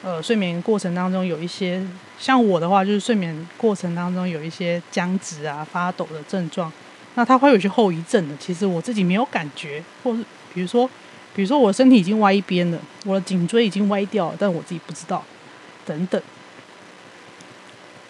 [0.03, 1.83] 呃，睡眠过程当中有一些，
[2.19, 6.71] 像我的话，就是睡眠过程当中有一些僵直啊、发抖的症状，
[7.15, 8.35] 那它会有些后遗症的。
[8.37, 10.23] 其实我自己没有感觉，或是
[10.53, 10.87] 比如说，
[11.33, 15.23] 比如说我身体已经歪一边了，我的颈椎已经歪掉了，但我自己不知道，
[15.83, 16.21] 等等。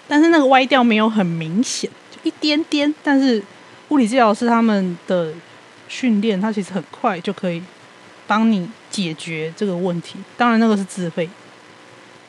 [0.06, 2.94] 但是那个歪掉没有很明显，就一点点。
[3.02, 3.42] 但是
[3.88, 5.34] 物理治疗师他们的
[5.88, 7.64] 训练，他其实很快就可以
[8.28, 10.20] 帮你解决这个问题。
[10.38, 11.28] 当然，那个是自费。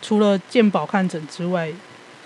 [0.00, 1.70] 除了健保看诊之外，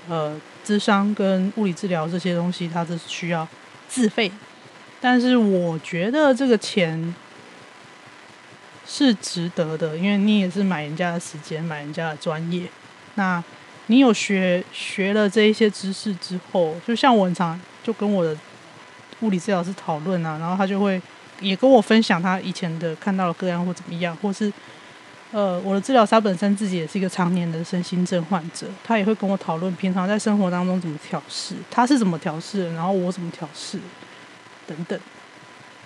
[0.09, 3.49] 呃，咨商跟物理治疗这些东西，它是需要
[3.89, 4.31] 自费。
[5.01, 7.15] 但是我觉得这个钱
[8.87, 12.69] 是值得的，因为你也是买人家的时间，买人家的专业。
[13.15, 13.43] 那
[13.87, 18.37] 你有学学了这一些知识之后，就像我很常就跟我的
[19.21, 21.01] 物理治疗师讨论啊，然后他就会
[21.43, 24.51] 也跟我分享他以前的看到的个案或怎么样，或是
[25.33, 33.79] 呃，我的治疗师本身自己也是一个常年的身心症患者，他也会跟我讨论平常在生活当中怎么调试，他是怎么调试，然后我怎么调试
[34.67, 34.99] 等等。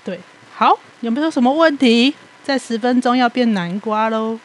[0.04, 0.20] 对，
[0.54, 2.14] 好，有没有什么问题？
[2.42, 4.38] 在十分钟要变南瓜喽。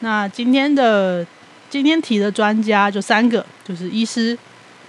[0.00, 1.26] 那今天的
[1.70, 4.36] 今天提的专家就三个，就是医师、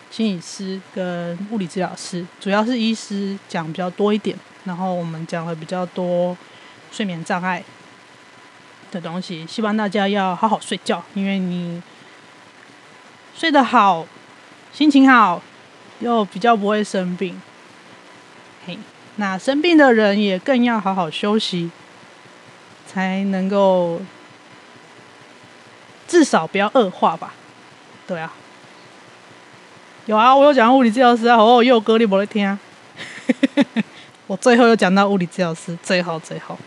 [0.09, 6.37] 心理师跟物理治疗师，主要是医师讲比较多一点，然后我们讲了比较多
[6.91, 7.63] 睡眠障碍
[8.91, 9.45] 的东西。
[9.47, 11.81] 希望大家要好好睡觉，因为你
[13.35, 14.05] 睡得好，
[14.71, 15.41] 心情好，
[15.99, 17.41] 又比较不会生病。
[18.65, 18.77] 嘿。
[19.17, 21.69] 那生病的人也更要好好休息，
[22.87, 24.01] 才能够
[26.07, 27.35] 至少不要恶化吧？
[28.07, 28.33] 对啊，
[30.07, 32.59] 有啊，我有讲物理治疗师啊，哦，又哥你没在听，
[34.27, 36.57] 我最后又讲到物理治疗师，最好最好，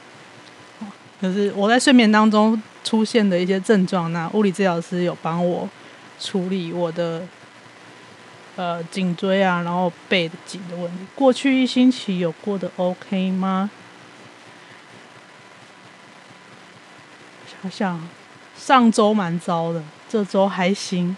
[1.21, 5.69] 就是我在睡眠当中出现的一些症状，那物理治疗师有帮我
[6.21, 7.23] 处理我的。
[8.59, 13.71] 呃，颈椎啊，然后背的紧的问题，过去一星期有过得 OK 吗？
[17.63, 18.09] 想想，
[18.57, 21.15] 上周蛮糟的，这周还行。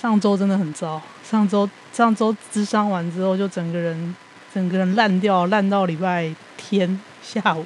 [0.00, 4.14] 上周真的很糟，上周上周咨商完之后，就整个人
[4.52, 7.64] 整个人烂掉，烂到礼拜天下午。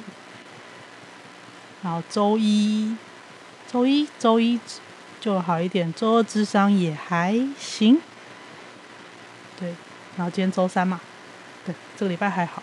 [1.83, 2.97] 然后周一，
[3.67, 4.61] 周一，周一。
[5.21, 8.01] 就好一点，周二咨商也还行，
[9.59, 9.75] 对，
[10.17, 10.99] 然后今天周三嘛，
[11.67, 12.63] 对，这个礼拜还好。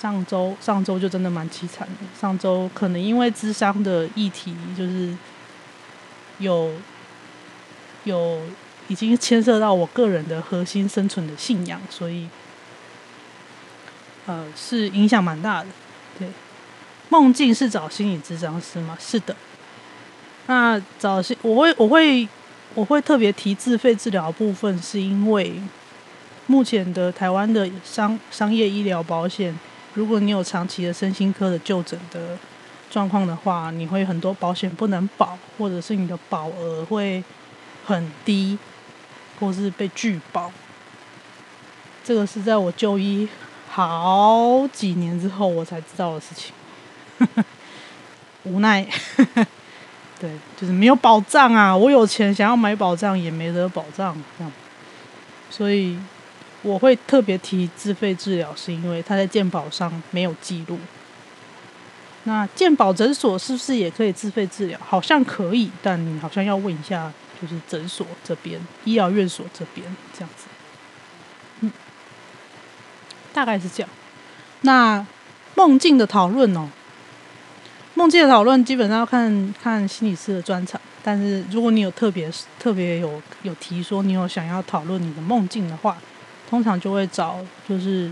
[0.00, 5.12] 上周上周就真的蛮凄惨的，上周可能因为咨商的议题就是
[6.38, 6.72] 有
[8.04, 8.40] 有
[8.88, 12.28] 已经牵涉到我个人的核心生存的信仰，所以
[14.26, 15.68] 呃是影响蛮大的。
[16.18, 16.28] 对，
[17.08, 18.98] 梦境是找心理咨商师吗？
[19.00, 19.36] 是的。
[20.46, 22.26] 那早些我会我会
[22.74, 25.60] 我会特别提自费治疗部分，是因为
[26.46, 29.58] 目前的台湾的商商业医疗保险，
[29.92, 32.38] 如果你有长期的身心科的就诊的
[32.90, 37.22] 状况的话，你会很多保险不能保，或者是你的保额会
[37.84, 38.58] 很低，
[39.38, 40.50] 或是被拒保。
[42.04, 43.28] 这个是在我就医
[43.68, 46.52] 好几年之后我才知道的事情，
[48.44, 48.86] 无奈。
[50.18, 51.76] 对，就是没有保障啊！
[51.76, 54.52] 我有钱想要买保障也没得保障，这样。
[55.48, 55.96] 所以
[56.62, 60.76] 我会特别提自费治疗，是因为他在健保上没有记录。
[62.24, 64.80] 那健保诊所是不是也可以自费治疗？
[64.84, 70.46] 好像可以，但你好像要问一下，就是诊所这边、医疗院所这边这样子。
[71.60, 71.72] 嗯，
[73.32, 73.90] 大概是这样。
[74.62, 75.06] 那
[75.54, 76.68] 梦境的讨论哦。
[77.94, 85.98] 梦境的讨论基本上要看看心理师的专长，但是如果你有特别特别有有提说你有想要讨论你的梦境的话，
[86.48, 88.08] 通常就会找就是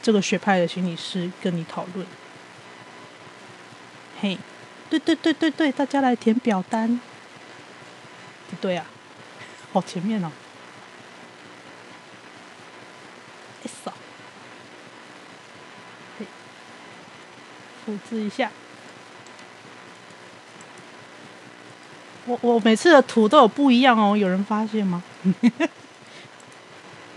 [0.00, 2.06] 这个学派的心理师跟你讨论。
[4.20, 4.38] 嘿，
[4.88, 6.98] 对对对对对，大家来填表单。
[8.48, 8.86] 不对啊，
[9.72, 10.30] 好前面哦。
[13.62, 13.92] 一扫，
[16.18, 16.26] 嘿，
[17.84, 18.50] 复制一下。
[22.26, 25.02] 我我每次的图都有不一样哦，有人发现吗？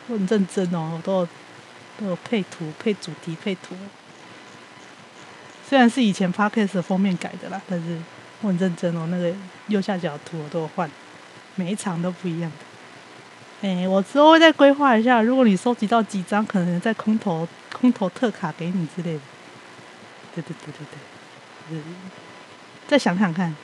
[0.08, 1.28] 我很认真哦，我都有
[1.99, 3.76] 都有配图、配主题、配图。
[5.68, 8.02] 虽然是以前 p o d c a s 的封面改的啦，但是
[8.41, 9.08] 我很认真哦。
[9.08, 9.34] 那个
[9.68, 10.90] 右下角的图我都有换，
[11.61, 13.67] 每一场都不一样的。
[13.67, 19.19] 哎，我之后会再规划一下，如果你收集到几张，可能再空投空投特卡给你之类的。
[20.33, 21.83] 对对对对对，嗯，
[22.88, 23.55] 再想想看。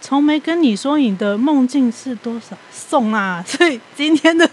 [0.00, 4.44] 从没跟你说你的梦境是多少送啊， 所以今天的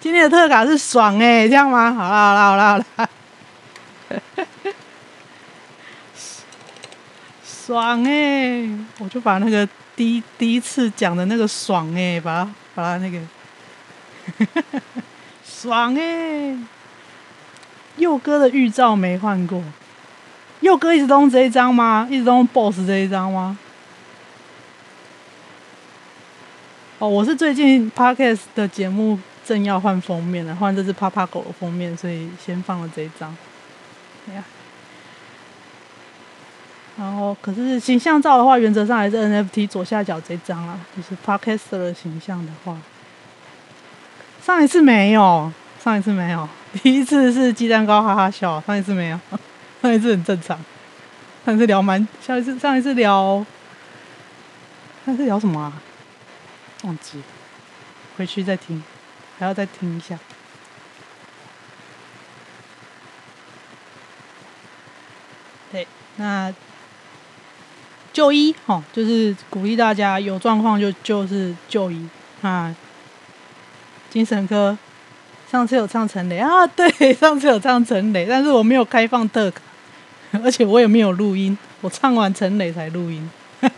[0.00, 1.92] 今天的特卡是爽哎、这样吗？
[1.94, 3.08] 好啦好啦好啦好啦，
[7.68, 8.66] 爽哎、
[8.98, 13.20] 我就把那个第一第一次讲的那个爽哎、把它把它那个
[15.44, 16.56] 爽哎、
[17.98, 19.62] 佑哥的预兆没换过，
[20.60, 22.08] 佑哥一直都用这一张吗？
[22.10, 23.58] 一直都用 BOSS 这一张吗？
[26.98, 33.36] 哦，我是最近 Podcast 的节目正要换封面了，换这只趴趴狗的封面，所以先放了这一张。
[34.30, 34.44] 哎呀，
[36.98, 42.76] 然后可是形象照的话，原则上还是 NFT 左下角这张啊，就是 Podcaster 的形象的话，
[44.42, 46.48] 上一次没有，上一次没有，
[46.82, 49.20] 第一次是鸡蛋糕哈哈笑，上一次没有，
[49.80, 50.58] 上一次很正常，
[51.46, 53.46] 上一次聊蛮，上一次上一次聊，
[55.06, 55.72] 上一次聊什么啊？
[56.82, 57.22] 忘记，
[58.16, 58.82] 回去再听，
[59.38, 60.18] 还要再听一下。
[65.70, 66.52] 对，那。
[68.18, 72.08] 就医，哦，就是鼓励大家有状况就就是就医
[72.42, 72.74] 啊。
[74.10, 74.76] 精神科
[75.48, 79.62] 上次有唱陈雷啊，对，上次有唱陈雷，但是我没有开放特卡，
[80.42, 83.30] 而且我也没有录音，我唱完陈雷才录音。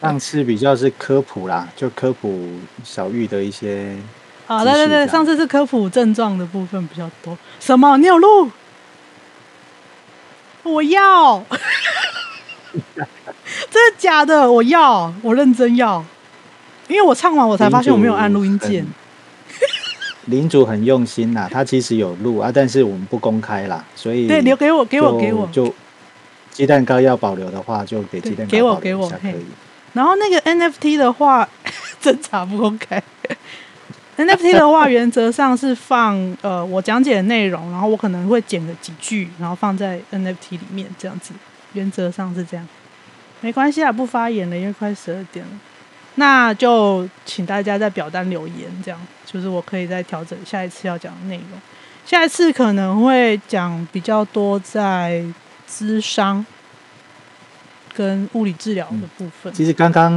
[0.00, 2.52] 上次比较是科普啦，就科普
[2.84, 3.96] 小玉的一些
[4.46, 7.36] 啊，对对对，上次是科普症状的部分比较多。
[7.58, 7.96] 什么？
[7.96, 8.48] 你有录？
[10.64, 11.44] 我要。
[13.70, 14.50] 真的假的？
[14.50, 16.04] 我要，我认真要，
[16.88, 18.86] 因为我唱完我才发现我没有按录音键。
[20.26, 25.48] 领主 很用心呐，他其实有录啊，但是我们不公开啦，所以对，留给我，给我，给我。
[25.52, 25.72] 就
[26.50, 29.44] 鸡蛋糕要保留的话，就给鸡蛋糕给我，给我可以。
[29.92, 31.48] 然后那个 NFT 的话，
[32.02, 33.02] 侦查不公开。
[34.16, 41.32] NFT 的话，原则上是放呃我讲解的内容，然后我可能会剪个几句，然后放在 NFT 里面这样子。
[41.74, 42.68] 原则上是这样，
[43.40, 45.52] 没关系啊，不发言了，因为快十二点了。
[46.16, 51.60] 那就请大家在表单留言，这样就是我可以再调整下一次要讲的内容。
[52.04, 55.24] 下一次可能会讲比较多在
[55.66, 56.44] 资商
[57.94, 59.52] 跟物理治疗的部分。
[59.54, 60.12] 其实刚刚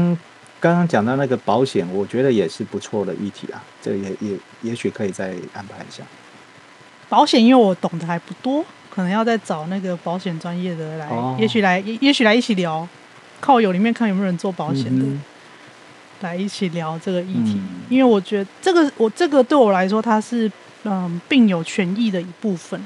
[0.60, 6.04] 刚刚讲到那个保险，我觉得也是不错的议题啊，这个也也也许可以再安排一下。
[7.08, 8.66] 保险，因为我懂得还不多。
[8.96, 12.88] 可能要再找那个保险专业的来，哦、也许来，也许来一起聊，
[13.42, 15.22] 靠友里面看有没有人做保险的，嗯、
[16.22, 17.56] 来一起聊这个议题。
[17.56, 20.50] 嗯、因为我觉得这个，我这个对我来说，它是
[20.86, 22.82] 嗯病友权益的一部分。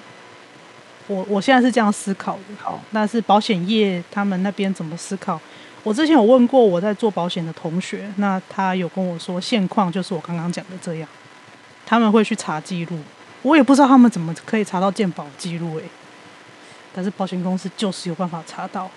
[1.06, 2.42] 我我现在是这样思考的。
[2.58, 5.40] 好，那是保险业他们那边怎么思考？
[5.84, 11.08] 我之前有问过我在做保险的同学，那他有跟我说，现况就是我刚刚讲的这样，
[11.86, 12.98] 他们会去查记录。
[13.42, 15.84] 我也不知道他们怎么可以查到健保记录诶，
[16.94, 18.90] 但是保险公司就是有办法查到。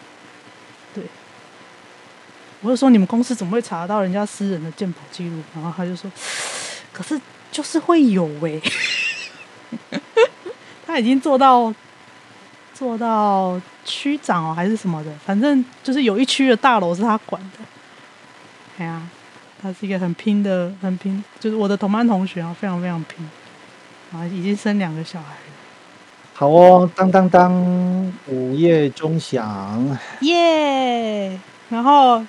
[0.94, 1.04] 对，
[2.60, 5.42] 我就说你们公司怎么会查到人家私人的健保记录？
[5.54, 6.10] 然后他就说，
[6.92, 7.20] 可是
[7.50, 8.60] 就是会有诶。
[10.86, 11.72] 他已经做到
[12.74, 17.58] 做到区长哦，还是什么的，反正就是有一区的大楼是他管的。
[18.78, 19.00] 哎呀，
[19.62, 23.26] 他是一个很拼的，很拼，就是我的同班同学啊，非常非常拼。
[24.12, 25.36] 啊，已经生两个小孩了。
[26.34, 31.38] 好哦，当当当，午夜钟响，耶！
[31.68, 32.24] 然后，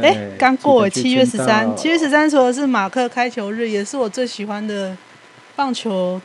[0.00, 4.96] 哎，刚过七月十三，七月十三除了是马克开球日，也是我最喜欢的
[5.54, 6.20] 棒球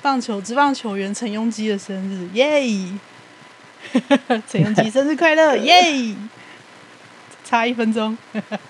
[0.00, 2.62] 棒球职棒球员陈庸基的生日，耶！
[4.48, 6.16] 陈庸基生日快乐，耶！
[7.44, 8.16] 差一分钟，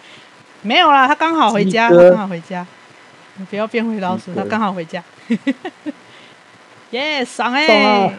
[0.62, 2.66] 没有啦，他刚好回家，他刚好回家。
[3.36, 5.02] 你不要变回老鼠，他刚好回家。
[6.90, 8.14] 耶，爽哎、欸！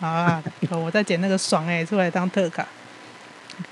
[0.00, 2.66] 好啊，我再捡那个爽哎、欸、出来当特卡。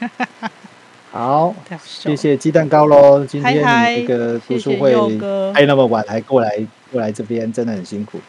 [1.11, 1.55] 好，
[1.85, 3.25] 谢谢鸡蛋糕喽！
[3.25, 4.93] 今天你那个读书会
[5.53, 6.59] 开那么晚还过来
[6.91, 8.21] 过来这边，真的很辛苦。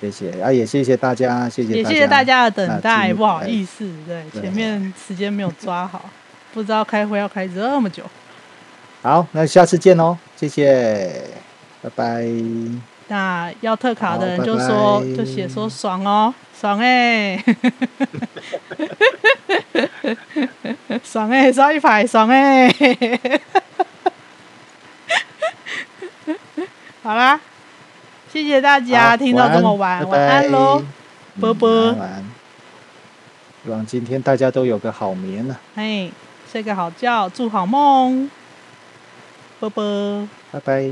[0.00, 6.08] 谢谢啊，也谢谢大家，谢谢也谢谢大家的等待，不好意思，对，对前面时间没有抓好，
[6.54, 8.04] 不知道开会要开这么久。
[9.02, 11.22] 好，那下次见喽，谢谢。
[11.82, 12.24] 拜拜。
[13.08, 17.44] 那要特卡的人就说，就写说爽哦，爽哎、欸，
[21.02, 23.40] 爽哎、欸，刷一排，爽哎、欸。
[27.02, 27.40] 好啦，
[28.32, 30.82] 谢谢大家听到这么晚，晚安喽，
[31.40, 31.92] 波波。
[31.92, 32.24] 晚安。
[33.64, 35.56] 希望今天大家都有个好眠呢。
[35.74, 36.12] 嘿，
[36.50, 38.30] 睡个好觉，做好梦。
[39.58, 40.28] 波波。
[40.52, 40.90] 拜拜。